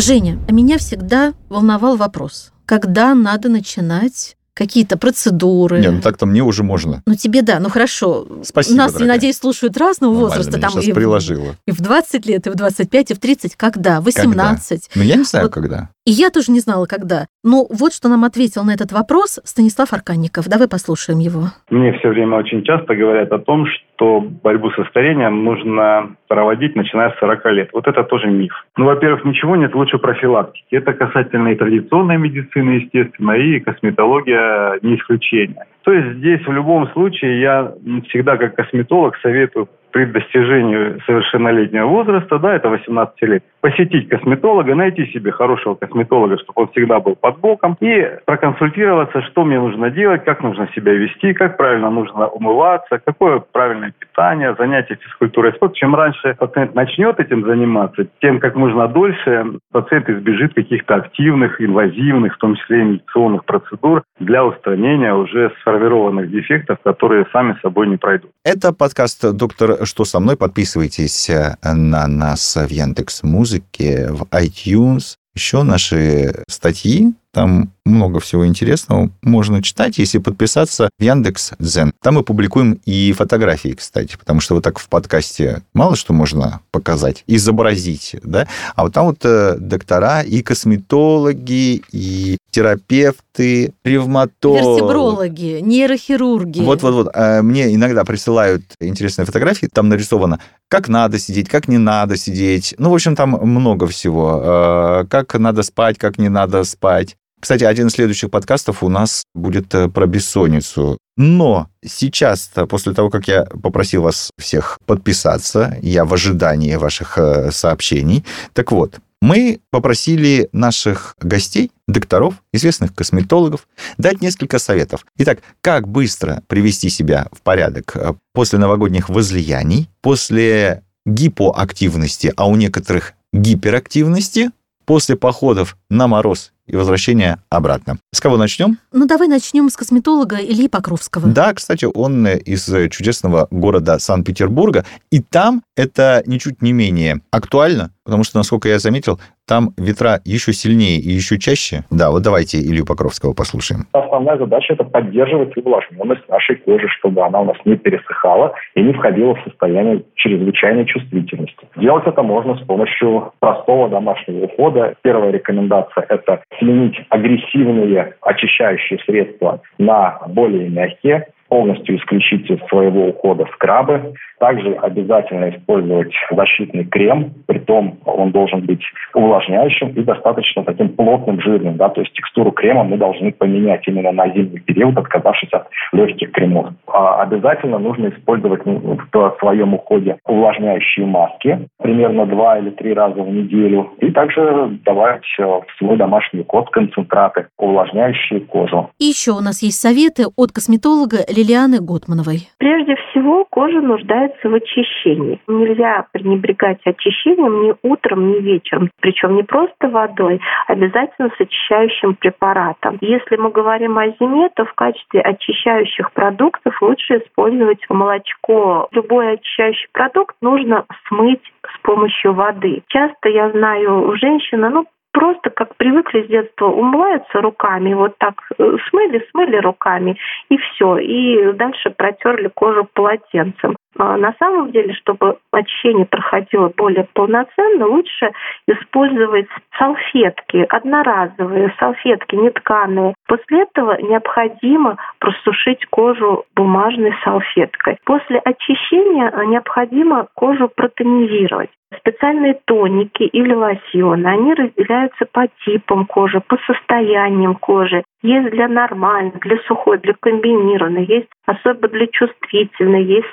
Женя, 0.00 0.38
а 0.48 0.52
меня 0.52 0.78
всегда 0.78 1.34
волновал 1.48 1.96
вопрос, 1.96 2.52
когда 2.66 3.14
надо 3.14 3.48
начинать 3.48 4.36
какие-то 4.54 4.98
процедуры. 4.98 5.80
Не, 5.80 5.90
ну 5.90 6.00
так-то 6.02 6.26
мне 6.26 6.42
уже 6.42 6.62
можно. 6.62 7.02
Ну 7.06 7.14
тебе 7.14 7.40
да, 7.40 7.60
ну 7.60 7.70
хорошо. 7.70 8.26
Спасибо, 8.44 8.76
Нас, 8.76 8.92
я 8.92 8.98
дорогая. 8.98 9.16
надеюсь, 9.16 9.38
слушают 9.38 9.76
разного 9.78 10.12
Нормально, 10.12 10.36
возраста. 10.36 10.60
Там 10.60 10.70
сейчас 10.72 10.84
и, 10.84 10.92
приложила. 10.92 11.56
и 11.66 11.70
в 11.70 11.80
20 11.80 12.26
лет, 12.26 12.46
и 12.46 12.50
в 12.50 12.54
25, 12.56 13.10
и 13.10 13.14
в 13.14 13.18
30. 13.18 13.56
Когда? 13.56 14.00
18. 14.02 14.90
Ну, 14.94 15.02
я 15.02 15.16
не 15.16 15.24
знаю, 15.24 15.46
Вот 15.46 15.54
когда. 15.54 15.88
И 16.06 16.12
я 16.12 16.30
тоже 16.30 16.50
не 16.50 16.60
знала, 16.60 16.86
когда. 16.86 17.26
Но 17.44 17.66
вот 17.68 17.92
что 17.92 18.08
нам 18.08 18.24
ответил 18.24 18.64
на 18.64 18.72
этот 18.72 18.90
вопрос 18.90 19.38
Станислав 19.44 19.92
Арканников. 19.92 20.48
Давай 20.48 20.66
послушаем 20.66 21.18
его. 21.18 21.52
Мне 21.68 21.92
все 21.98 22.08
время 22.08 22.38
очень 22.38 22.64
часто 22.64 22.96
говорят 22.96 23.30
о 23.32 23.38
том, 23.38 23.66
что 23.66 24.20
борьбу 24.20 24.70
со 24.70 24.84
старением 24.84 25.44
нужно 25.44 26.16
проводить, 26.26 26.74
начиная 26.74 27.10
с 27.10 27.18
40 27.18 27.44
лет. 27.52 27.70
Вот 27.74 27.86
это 27.86 28.02
тоже 28.04 28.28
миф. 28.28 28.52
Ну, 28.78 28.86
во-первых, 28.86 29.26
ничего 29.26 29.56
нет 29.56 29.74
лучше 29.74 29.98
профилактики. 29.98 30.74
Это 30.74 30.94
касательно 30.94 31.48
и 31.48 31.56
традиционной 31.56 32.16
медицины, 32.16 32.80
естественно, 32.82 33.32
и 33.32 33.60
косметология 33.60 34.78
не 34.80 34.96
исключение. 34.96 35.66
То 35.82 35.92
есть 35.92 36.18
здесь 36.18 36.40
в 36.46 36.52
любом 36.52 36.90
случае 36.92 37.40
я 37.40 37.74
всегда 38.08 38.38
как 38.38 38.54
косметолог 38.54 39.16
советую 39.18 39.68
при 39.92 40.04
достижении 40.06 41.00
совершеннолетнего 41.06 41.86
возраста, 41.86 42.38
да, 42.38 42.54
это 42.54 42.68
18 42.68 43.22
лет, 43.22 43.44
посетить 43.60 44.08
косметолога, 44.08 44.74
найти 44.74 45.06
себе 45.12 45.32
хорошего 45.32 45.74
косметолога, 45.74 46.38
чтобы 46.38 46.62
он 46.62 46.68
всегда 46.68 47.00
был 47.00 47.16
под 47.16 47.38
боком, 47.38 47.76
и 47.80 48.10
проконсультироваться, 48.24 49.22
что 49.22 49.44
мне 49.44 49.58
нужно 49.60 49.90
делать, 49.90 50.24
как 50.24 50.42
нужно 50.42 50.68
себя 50.74 50.92
вести, 50.92 51.32
как 51.34 51.56
правильно 51.56 51.90
нужно 51.90 52.28
умываться, 52.28 53.00
какое 53.04 53.40
правильное 53.40 53.92
питание, 53.98 54.54
занятия 54.58 54.98
физкультурой 55.00 55.52
и. 55.52 55.74
Чем 55.74 55.94
раньше 55.94 56.34
пациент 56.38 56.74
начнет 56.74 57.18
этим 57.20 57.44
заниматься, 57.44 58.06
тем 58.20 58.40
как 58.40 58.56
можно 58.56 58.88
дольше 58.88 59.58
пациент 59.72 60.08
избежит 60.08 60.54
каких-то 60.54 60.96
активных, 60.96 61.60
инвазивных, 61.60 62.34
в 62.34 62.38
том 62.38 62.56
числе 62.56 62.82
инъекционных 62.82 63.44
процедур 63.44 64.02
для 64.18 64.44
устранения 64.44 65.14
уже 65.14 65.52
сформированных 65.60 66.30
дефектов, 66.30 66.78
которые 66.82 67.26
сами 67.32 67.56
собой 67.62 67.88
не 67.88 67.96
пройдут. 67.96 68.30
Это 68.44 68.72
подкаст 68.72 69.36
«Доктор, 69.36 69.79
что 69.84 70.04
со 70.04 70.20
мной?». 70.20 70.36
Подписывайтесь 70.36 71.30
э, 71.30 71.56
на 71.62 72.06
нас 72.06 72.56
в 72.56 72.68
Яндекс 72.68 73.22
Музыке, 73.22 74.08
в 74.10 74.22
iTunes. 74.24 75.14
Еще 75.34 75.62
наши 75.62 76.44
статьи, 76.48 77.14
там 77.32 77.72
много 77.84 78.20
всего 78.20 78.46
интересного 78.46 79.10
можно 79.22 79.62
читать, 79.62 79.98
если 79.98 80.18
подписаться 80.18 80.90
в 80.98 81.02
Яндекс 81.02 81.52
Дзен. 81.58 81.92
Там 82.02 82.14
мы 82.14 82.22
публикуем 82.22 82.80
и 82.84 83.12
фотографии, 83.12 83.70
кстати, 83.70 84.16
потому 84.16 84.40
что 84.40 84.54
вот 84.54 84.64
так 84.64 84.78
в 84.78 84.88
подкасте 84.88 85.62
мало 85.74 85.96
что 85.96 86.12
можно 86.12 86.60
показать, 86.70 87.24
изобразить, 87.26 88.16
да, 88.22 88.46
а 88.74 88.84
вот 88.84 88.94
там 88.94 89.06
вот 89.06 89.24
э, 89.24 89.56
доктора 89.58 90.22
и 90.22 90.42
косметологи, 90.42 91.82
и 91.92 92.38
терапевты, 92.50 93.72
ревматологи. 93.84 94.80
Вертебрологи, 94.80 95.60
нейрохирурги. 95.60 96.60
Вот-вот-вот. 96.60 97.08
А 97.14 97.42
Мне 97.42 97.74
иногда 97.74 98.04
присылают 98.04 98.64
интересные 98.80 99.24
фотографии. 99.24 99.68
Там 99.72 99.88
нарисовано, 99.88 100.40
как 100.68 100.88
надо 100.88 101.18
сидеть, 101.18 101.48
как 101.48 101.68
не 101.68 101.78
надо 101.78 102.16
сидеть. 102.16 102.74
Ну, 102.78 102.90
в 102.90 102.94
общем, 102.94 103.16
там 103.16 103.30
много 103.30 103.86
всего. 103.86 104.40
А, 104.42 105.04
Как 105.06 105.34
надо 105.34 105.62
спать, 105.62 105.98
как 105.98 106.18
не 106.18 106.28
надо 106.28 106.64
спать. 106.64 107.16
Кстати, 107.40 107.64
один 107.64 107.88
из 107.88 107.92
следующих 107.92 108.30
подкастов 108.30 108.82
у 108.82 108.88
нас 108.88 109.24
будет 109.34 109.74
э, 109.74 109.88
про 109.88 110.06
бессонницу. 110.06 110.98
Но 111.16 111.68
сейчас, 111.84 112.50
после 112.68 112.92
того, 112.92 113.10
как 113.10 113.28
я 113.28 113.44
попросил 113.44 114.02
вас 114.02 114.30
всех 114.38 114.78
подписаться, 114.86 115.76
я 115.82 116.04
в 116.04 116.14
ожидании 116.14 116.74
ваших 116.76 117.18
э, 117.18 117.50
сообщений. 117.50 118.24
Так 118.52 118.72
вот, 118.72 119.00
мы 119.22 119.60
попросили 119.70 120.48
наших 120.52 121.14
гостей, 121.20 121.70
докторов, 121.86 122.34
известных 122.52 122.94
косметологов, 122.94 123.68
дать 123.98 124.22
несколько 124.22 124.58
советов. 124.58 125.04
Итак, 125.18 125.40
как 125.60 125.88
быстро 125.88 126.42
привести 126.46 126.88
себя 126.88 127.28
в 127.32 127.42
порядок 127.42 127.96
э, 127.96 128.14
после 128.32 128.58
новогодних 128.58 129.08
возлияний, 129.08 129.88
после 130.00 130.82
гипоактивности, 131.06 132.32
а 132.36 132.48
у 132.48 132.56
некоторых 132.56 133.14
гиперактивности, 133.32 134.50
после 134.84 135.16
походов 135.16 135.76
на 135.88 136.08
мороз 136.08 136.52
и 136.70 136.76
возвращения 136.76 137.38
обратно. 137.50 137.96
С 138.12 138.20
кого 138.20 138.36
начнем? 138.36 138.78
Ну, 138.92 139.06
давай 139.06 139.28
начнем 139.28 139.68
с 139.68 139.76
косметолога 139.76 140.36
Ильи 140.36 140.68
Покровского. 140.68 141.28
Да, 141.28 141.52
кстати, 141.52 141.86
он 141.92 142.26
из 142.26 142.64
чудесного 142.90 143.48
города 143.50 143.98
Санкт-Петербурга, 143.98 144.84
и 145.10 145.20
там 145.20 145.62
это 145.76 146.22
ничуть 146.26 146.62
не 146.62 146.72
менее 146.72 147.20
актуально, 147.30 147.90
потому 148.04 148.24
что, 148.24 148.38
насколько 148.38 148.68
я 148.68 148.78
заметил, 148.78 149.18
там 149.46 149.70
ветра 149.76 150.20
еще 150.24 150.52
сильнее 150.52 151.00
и 151.00 151.10
еще 151.10 151.36
чаще. 151.36 151.84
Да, 151.90 152.12
вот 152.12 152.22
давайте 152.22 152.60
Илью 152.60 152.86
Покровского 152.86 153.32
послушаем. 153.32 153.88
Основная 153.92 154.38
задача– 154.38 154.74
это 154.74 154.84
поддерживать 154.84 155.56
увлажненность 155.56 156.28
нашей 156.28 156.54
кожи, 156.56 156.86
чтобы 157.00 157.26
она 157.26 157.40
у 157.40 157.46
нас 157.46 157.56
не 157.64 157.76
пересыхала 157.76 158.52
и 158.76 158.82
не 158.82 158.92
входила 158.92 159.34
в 159.34 159.42
состояние 159.42 160.04
чрезвычайной 160.14 160.86
чувствительности. 160.86 161.68
Делать 161.76 162.06
это 162.06 162.22
можно 162.22 162.56
с 162.58 162.60
помощью 162.64 163.32
простого 163.40 163.88
домашнего 163.88 164.44
ухода. 164.44 164.94
Первая 165.02 165.32
рекомендация– 165.32 166.06
это 166.08 166.44
сменить 166.60 166.96
агрессивные 167.08 168.14
очищающие 168.20 168.98
средства 169.00 169.60
на 169.78 170.20
более 170.28 170.68
мягкие, 170.68 171.26
полностью 171.50 171.98
исключить 171.98 172.48
из 172.48 172.58
своего 172.68 173.08
ухода 173.08 173.46
скрабы. 173.54 174.14
Также 174.38 174.72
обязательно 174.72 175.50
использовать 175.50 176.14
защитный 176.30 176.84
крем, 176.84 177.34
притом 177.46 177.98
он 178.06 178.30
должен 178.30 178.60
быть 178.60 178.80
увлажняющим 179.12 179.88
и 179.88 180.02
достаточно 180.02 180.64
таким 180.64 180.88
плотным, 180.90 181.42
жирным. 181.42 181.76
Да? 181.76 181.90
То 181.90 182.00
есть 182.00 182.14
текстуру 182.14 182.50
крема 182.52 182.84
мы 182.84 182.96
должны 182.96 183.32
поменять 183.32 183.86
именно 183.86 184.12
на 184.12 184.28
зимний 184.30 184.60
период, 184.60 184.96
отказавшись 184.96 185.52
от 185.52 185.66
легких 185.92 186.32
кремов. 186.32 186.68
А 186.86 187.22
обязательно 187.22 187.78
нужно 187.78 188.08
использовать 188.08 188.64
ну, 188.64 188.98
в 189.12 189.36
своем 189.40 189.74
уходе 189.74 190.16
увлажняющие 190.26 191.04
маски 191.04 191.68
примерно 191.82 192.24
два 192.24 192.58
или 192.58 192.70
три 192.70 192.94
раза 192.94 193.22
в 193.22 193.28
неделю. 193.28 193.90
И 193.98 194.10
также 194.10 194.78
давать 194.84 195.24
э, 195.38 195.42
в 195.42 195.66
свой 195.78 195.96
домашний 195.96 196.40
уход 196.40 196.70
концентраты, 196.70 197.48
увлажняющие 197.58 198.40
кожу. 198.40 198.90
И 198.98 199.04
еще 199.04 199.32
у 199.32 199.40
нас 199.40 199.62
есть 199.62 199.80
советы 199.80 200.24
от 200.36 200.52
косметолога 200.52 201.18
Лилианы 201.40 201.80
Готмановой. 201.80 202.48
Прежде 202.58 202.96
всего, 202.96 203.46
кожа 203.48 203.80
нуждается 203.80 204.48
в 204.48 204.54
очищении. 204.54 205.40
Нельзя 205.48 206.06
пренебрегать 206.12 206.80
очищением 206.84 207.62
ни 207.62 207.74
утром, 207.82 208.32
ни 208.32 208.40
вечером. 208.40 208.90
Причем 209.00 209.36
не 209.36 209.42
просто 209.42 209.88
водой, 209.88 210.40
а 210.66 210.72
обязательно 210.72 211.30
с 211.30 211.40
очищающим 211.40 212.16
препаратом. 212.16 212.98
Если 213.00 213.36
мы 213.36 213.50
говорим 213.50 213.96
о 213.96 214.08
зиме, 214.08 214.50
то 214.54 214.66
в 214.66 214.74
качестве 214.74 215.22
очищающих 215.22 216.12
продуктов 216.12 216.80
лучше 216.82 217.18
использовать 217.18 217.80
молочко. 217.88 218.88
Любой 218.92 219.34
очищающий 219.34 219.88
продукт 219.92 220.36
нужно 220.42 220.84
смыть 221.08 221.42
с 221.64 221.82
помощью 221.82 222.34
воды. 222.34 222.82
Часто 222.88 223.30
я 223.30 223.50
знаю 223.50 224.14
женщины, 224.20 224.68
ну, 224.68 224.86
просто 225.12 225.50
как 225.50 225.76
привыкли 225.76 226.24
с 226.24 226.28
детства, 226.28 226.66
умываются 226.66 227.40
руками, 227.40 227.94
вот 227.94 228.16
так 228.18 228.34
э, 228.58 228.76
смыли, 228.88 229.26
смыли 229.30 229.56
руками, 229.56 230.16
и 230.48 230.56
все. 230.56 230.98
И 230.98 231.52
дальше 231.52 231.90
протерли 231.90 232.48
кожу 232.48 232.88
полотенцем. 232.92 233.76
А 233.98 234.16
на 234.16 234.34
самом 234.38 234.70
деле, 234.70 234.94
чтобы 234.94 235.38
очищение 235.52 236.06
проходило 236.06 236.72
более 236.76 237.06
полноценно, 237.12 237.86
лучше 237.86 238.30
использовать 238.66 239.48
салфетки, 239.78 240.64
одноразовые 240.68 241.74
салфетки, 241.78 242.36
не 242.36 242.50
тканые. 242.50 243.14
После 243.26 243.62
этого 243.62 244.00
необходимо 244.00 244.96
просушить 245.18 245.84
кожу 245.86 246.44
бумажной 246.54 247.14
салфеткой. 247.24 247.98
После 248.04 248.38
очищения 248.38 249.32
необходимо 249.46 250.28
кожу 250.34 250.68
протонизировать. 250.68 251.70
Специальные 251.98 252.54
тоники 252.66 253.24
или 253.24 253.52
лосьоны, 253.52 254.24
они 254.28 254.54
разделяются 254.54 255.26
по 255.32 255.48
типам 255.64 256.06
кожи, 256.06 256.40
по 256.40 256.56
состояниям 256.58 257.56
кожи. 257.56 258.04
Есть 258.22 258.50
для 258.50 258.68
нормальной, 258.68 259.32
для 259.40 259.56
сухой, 259.66 259.98
для 259.98 260.14
комбинированной, 260.20 261.04
есть 261.06 261.28
особо 261.46 261.88
для 261.88 262.06
чувствительной, 262.06 263.02
есть 263.02 263.26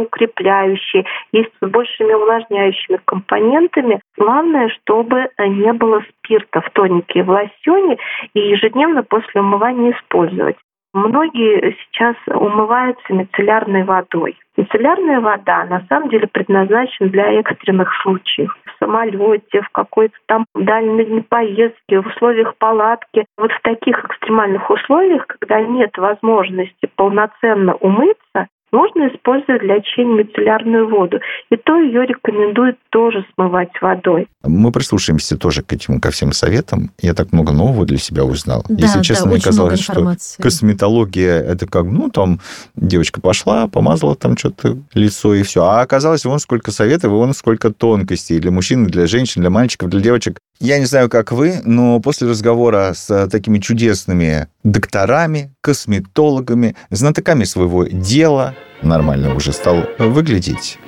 сосудоукрепляющие, 0.00 1.04
есть 1.32 1.50
с 1.60 1.66
большими 1.66 2.12
увлажняющими 2.12 3.00
компонентами. 3.04 4.00
Главное, 4.16 4.68
чтобы 4.68 5.28
не 5.38 5.72
было 5.72 6.02
спирта 6.08 6.60
в 6.60 6.70
тонике 6.70 7.20
и 7.20 7.22
в 7.22 7.30
лосьоне 7.30 7.98
и 8.34 8.40
ежедневно 8.40 9.02
после 9.02 9.40
умывания 9.40 9.92
использовать. 9.92 10.56
Многие 10.92 11.76
сейчас 11.78 12.16
умываются 12.26 13.12
мицеллярной 13.12 13.84
водой. 13.84 14.36
Мицеллярная 14.56 15.20
вода 15.20 15.64
на 15.66 15.86
самом 15.88 16.08
деле 16.08 16.26
предназначена 16.26 17.08
для 17.10 17.30
экстренных 17.38 17.92
случаев. 18.02 18.52
В 18.66 18.84
самолете, 18.84 19.62
в 19.62 19.68
какой-то 19.70 20.16
там 20.26 20.46
дальней 20.56 21.20
поездке, 21.20 22.00
в 22.00 22.08
условиях 22.08 22.56
палатки. 22.56 23.24
Вот 23.38 23.52
в 23.52 23.60
таких 23.62 24.04
экстремальных 24.04 24.68
условиях, 24.68 25.28
когда 25.28 25.60
нет 25.60 25.96
возможности 25.96 26.90
полноценно 26.96 27.74
умыться, 27.74 28.48
можно 28.72 29.08
использовать 29.08 29.62
для 29.62 29.74
очищения 29.74 30.24
мицеллярную 30.24 30.88
воду. 30.88 31.18
И 31.50 31.56
то 31.56 31.80
ее 31.80 32.06
рекомендуют 32.06 32.76
тоже 32.90 33.24
смывать 33.34 33.70
водой. 33.80 34.28
Мы 34.44 34.72
прислушаемся 34.72 35.36
тоже 35.36 35.62
к 35.62 35.72
этим, 35.72 36.00
ко 36.00 36.10
всем 36.10 36.32
советам. 36.32 36.90
Я 37.00 37.14
так 37.14 37.32
много 37.32 37.52
нового 37.52 37.84
для 37.84 37.98
себя 37.98 38.24
узнал. 38.24 38.64
Да, 38.68 38.74
Если 38.86 39.02
честно, 39.02 39.26
да, 39.26 39.32
мне 39.32 39.40
казалось, 39.40 39.80
что 39.80 40.14
косметология 40.38 41.40
это 41.40 41.66
как, 41.66 41.84
ну, 41.84 42.10
там, 42.10 42.40
девочка 42.76 43.20
пошла, 43.20 43.68
помазала 43.68 44.16
там 44.16 44.36
что-то 44.36 44.78
лицо 44.94 45.34
и 45.34 45.42
все. 45.42 45.64
А 45.64 45.80
оказалось, 45.80 46.24
вон 46.24 46.38
сколько 46.38 46.70
советов, 46.70 47.10
и 47.10 47.14
вон 47.14 47.34
сколько 47.34 47.70
тонкостей 47.70 48.38
для 48.38 48.50
мужчин, 48.50 48.86
для 48.86 49.06
женщин, 49.06 49.42
для 49.42 49.50
мальчиков, 49.50 49.90
для 49.90 50.00
девочек. 50.00 50.38
Я 50.62 50.78
не 50.78 50.84
знаю, 50.84 51.08
как 51.08 51.32
вы, 51.32 51.62
но 51.64 52.00
после 52.00 52.28
разговора 52.28 52.92
с 52.94 53.28
такими 53.28 53.60
чудесными 53.60 54.46
докторами, 54.62 55.54
косметологами, 55.62 56.76
знатоками 56.90 57.44
своего 57.44 57.84
дела, 57.84 58.54
нормально 58.82 59.34
уже 59.34 59.54
стал 59.54 59.86
выглядеть. 59.98 60.78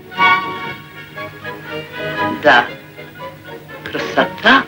Да, 2.43 2.67
красота 3.83 4.65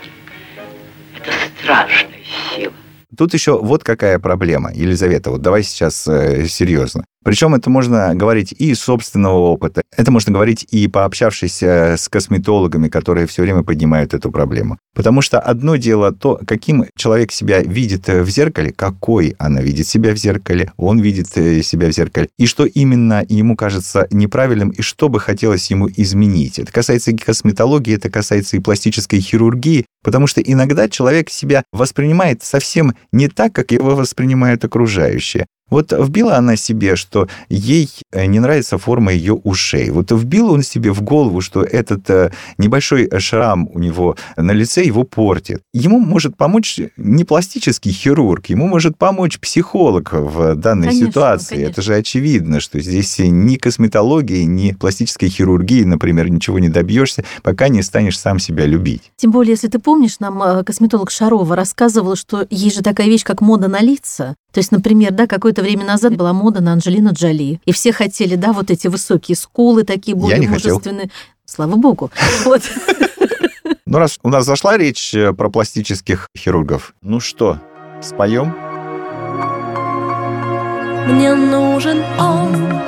–это 1.18 1.30
страшная 1.60 2.22
сила. 2.56 2.72
Тут 3.14 3.34
еще 3.34 3.60
вот 3.60 3.84
какая 3.84 4.18
проблема, 4.18 4.72
Елизавета, 4.72 5.30
вот 5.30 5.42
давай 5.42 5.64
сейчас 5.64 6.08
э, 6.08 6.46
серьезно. 6.46 7.04
Причем 7.24 7.54
это 7.54 7.70
можно 7.70 8.14
говорить 8.14 8.54
и 8.56 8.70
из 8.70 8.80
собственного 8.80 9.38
опыта, 9.38 9.82
это 9.96 10.10
можно 10.10 10.32
говорить 10.32 10.66
и 10.70 10.86
пообщавшись 10.88 11.62
э, 11.62 11.96
с 11.96 12.08
косметологами, 12.10 12.88
которые 12.88 13.26
все 13.26 13.42
время 13.42 13.62
поднимают 13.62 14.12
эту 14.12 14.30
проблему. 14.30 14.78
Потому 14.94 15.22
что 15.22 15.40
одно 15.40 15.76
дело 15.76 16.12
то, 16.12 16.38
каким 16.46 16.84
человек 16.96 17.32
себя 17.32 17.62
видит 17.62 18.08
э, 18.10 18.22
в 18.22 18.28
зеркале, 18.28 18.72
какой 18.72 19.34
она 19.38 19.62
видит 19.62 19.86
себя 19.86 20.12
в 20.12 20.16
зеркале, 20.16 20.70
он 20.76 21.00
видит 21.00 21.28
э, 21.36 21.62
себя 21.62 21.88
в 21.88 21.92
зеркале, 21.92 22.28
и 22.38 22.46
что 22.46 22.66
именно 22.66 23.24
ему 23.26 23.56
кажется 23.56 24.06
неправильным, 24.10 24.68
и 24.68 24.82
что 24.82 25.08
бы 25.08 25.18
хотелось 25.18 25.70
ему 25.70 25.88
изменить. 25.88 26.58
Это 26.58 26.70
касается 26.72 27.10
и 27.10 27.16
косметологии, 27.16 27.94
это 27.94 28.10
касается 28.10 28.58
и 28.58 28.60
пластической 28.60 29.20
хирургии, 29.20 29.86
потому 30.02 30.26
что 30.26 30.42
иногда 30.42 30.90
человек 30.90 31.30
себя 31.30 31.64
воспринимает 31.72 32.42
совсем 32.42 32.94
не 33.12 33.28
так, 33.28 33.54
как 33.54 33.72
его 33.72 33.96
воспринимают 33.96 34.62
окружающие. 34.62 35.46
Вот 35.70 35.92
вбила 35.92 36.36
она 36.36 36.56
себе, 36.56 36.94
что 36.94 37.28
ей 37.48 37.88
э, 38.12 38.26
не 38.26 38.38
нравится 38.38 38.78
форма 38.78 39.12
ее 39.12 39.32
ушей. 39.34 39.90
Вот 39.90 40.12
вбил 40.12 40.50
он 40.52 40.62
себе 40.62 40.92
в 40.92 41.02
голову, 41.02 41.40
что 41.40 41.62
этот 41.62 42.08
э, 42.10 42.32
небольшой 42.58 43.08
шрам 43.18 43.68
у 43.72 43.78
него 43.78 44.16
на 44.36 44.52
лице 44.52 44.84
его 44.84 45.04
портит. 45.04 45.62
Ему 45.72 45.98
может 45.98 46.36
помочь 46.36 46.78
не 46.96 47.24
пластический 47.24 47.92
хирург, 47.92 48.46
ему 48.46 48.66
может 48.66 48.98
помочь 48.98 49.38
психолог 49.40 50.12
в 50.12 50.54
данной 50.54 50.88
Конечно, 50.88 51.08
ситуации. 51.08 51.54
конечно. 51.54 51.72
Это 51.72 51.82
же 51.82 51.94
очевидно, 51.94 52.60
что 52.60 52.78
здесь 52.80 53.18
ни 53.18 53.56
косметологии, 53.56 54.42
ни 54.42 54.72
пластической 54.72 55.28
хирургии, 55.28 55.84
например, 55.84 56.28
ничего 56.28 56.58
не 56.58 56.68
добьешься, 56.68 57.24
пока 57.42 57.68
не 57.68 57.82
станешь 57.82 58.18
сам 58.18 58.38
себя 58.38 58.66
любить. 58.66 59.12
Тем 59.16 59.30
более, 59.30 59.52
если 59.52 59.68
ты 59.68 59.78
помнишь, 59.78 60.20
нам 60.20 60.42
э, 60.42 60.62
косметолог 60.62 61.10
Шарова 61.10 61.56
рассказывала, 61.56 62.16
что 62.16 62.46
есть 62.50 62.76
же 62.76 62.82
такая 62.82 63.06
вещь, 63.06 63.24
как 63.24 63.40
мода 63.40 63.68
на 63.68 63.80
лица. 63.80 64.36
То 64.54 64.60
есть, 64.60 64.70
например, 64.70 65.10
да, 65.10 65.26
какое-то 65.26 65.62
время 65.62 65.84
назад 65.84 66.16
была 66.16 66.32
мода 66.32 66.60
на 66.60 66.74
Анджелину 66.74 67.12
Джоли. 67.12 67.60
И 67.64 67.72
все 67.72 67.92
хотели, 67.92 68.36
да, 68.36 68.52
вот 68.52 68.70
эти 68.70 68.86
высокие 68.86 69.36
скулы, 69.36 69.82
такие 69.82 70.16
более 70.16 70.38
не 70.38 70.46
хотел. 70.46 70.74
мужественные. 70.76 71.10
Слава 71.44 71.74
богу. 71.74 72.10
Вот. 72.44 72.62
Ну, 73.86 73.98
раз 73.98 74.18
у 74.22 74.28
нас 74.28 74.44
зашла 74.44 74.76
речь 74.76 75.12
э, 75.14 75.32
про 75.32 75.50
пластических 75.50 76.28
хирургов, 76.36 76.94
ну 77.02 77.20
что, 77.20 77.60
споем? 78.02 78.54
Мне 81.08 81.34
нужен 81.34 82.02
он, 82.18 82.80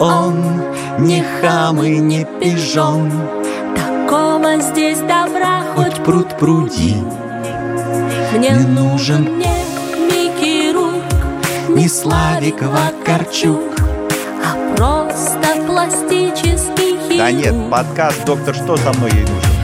Он 0.00 0.62
не 0.98 1.24
хам 1.40 1.82
и 1.82 1.98
не 1.98 2.26
пижон, 2.40 3.10
такого 3.76 4.60
здесь 4.60 4.98
добра 5.00 5.62
хоть 5.74 6.02
пруд 6.04 6.36
пруди, 6.38 6.96
Мне 8.32 8.50
не 8.50 8.66
нужен 8.66 9.38
не 9.38 9.44
Рук, 9.44 9.59
не 11.74 11.88
Славик 11.88 12.62
Вакарчук. 12.62 13.60
а 14.44 14.76
просто 14.76 15.62
пластический 15.66 16.98
хирург. 16.98 17.18
Да 17.18 17.30
нет, 17.30 17.54
подкаст 17.70 18.24
«Доктор, 18.24 18.54
что 18.54 18.76
со 18.76 18.92
мной 18.92 19.10
ей 19.12 19.20
нужен?» 19.22 19.59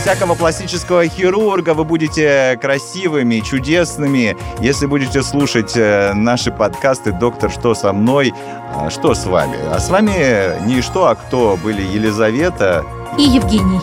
Всякого 0.00 0.34
пластического 0.34 1.06
хирурга 1.06 1.74
вы 1.74 1.84
будете 1.84 2.58
красивыми, 2.60 3.40
чудесными, 3.40 4.36
если 4.60 4.86
будете 4.86 5.22
слушать 5.22 5.72
э, 5.76 6.12
наши 6.14 6.50
подкасты 6.50 7.12
«Доктор, 7.12 7.50
что 7.50 7.74
со 7.74 7.92
мной?». 7.92 8.32
А 8.74 8.88
Что 8.88 9.14
с 9.14 9.26
вами? 9.26 9.56
А 9.72 9.78
с 9.78 9.90
вами 9.90 10.64
не 10.66 10.80
что, 10.80 11.08
а 11.08 11.14
кто 11.16 11.58
были 11.62 11.82
Елизавета, 11.82 12.84
И 13.18 13.22
Евгений, 13.22 13.80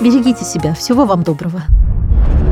берегите 0.00 0.44
себя. 0.44 0.74
Всего 0.74 1.04
вам 1.04 1.22
доброго. 1.22 1.62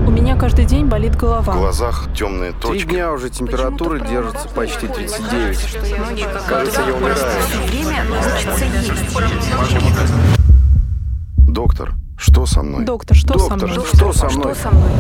У 0.07 0.11
меня 0.11 0.37
каждый 0.37 0.65
день 0.65 0.87
болит 0.87 1.15
В 1.15 1.19
голова. 1.21 1.53
глазах 1.55 2.09
темные 2.17 2.53
Три 2.53 2.61
точки. 2.61 2.87
дня 2.89 3.13
уже 3.13 3.31
температура 3.31 3.99
держится 4.01 4.49
почти 4.49 4.89
39. 4.89 5.59
Кажется, 6.49 6.81
я 6.87 6.95
умираю. 6.95 7.17
Доктор, 11.39 11.95
что 12.17 12.47
со 12.47 12.63
мной? 12.63 12.85
Доктор, 12.85 13.17
что 13.17 13.39
со 13.39 13.49
Доктор, 13.51 13.69
мной? 13.71 13.87
что 13.87 14.13
со 14.13 14.25
мной? 14.31 14.55
Что 14.55 14.63
со 14.63 14.71
мной? 14.71 14.91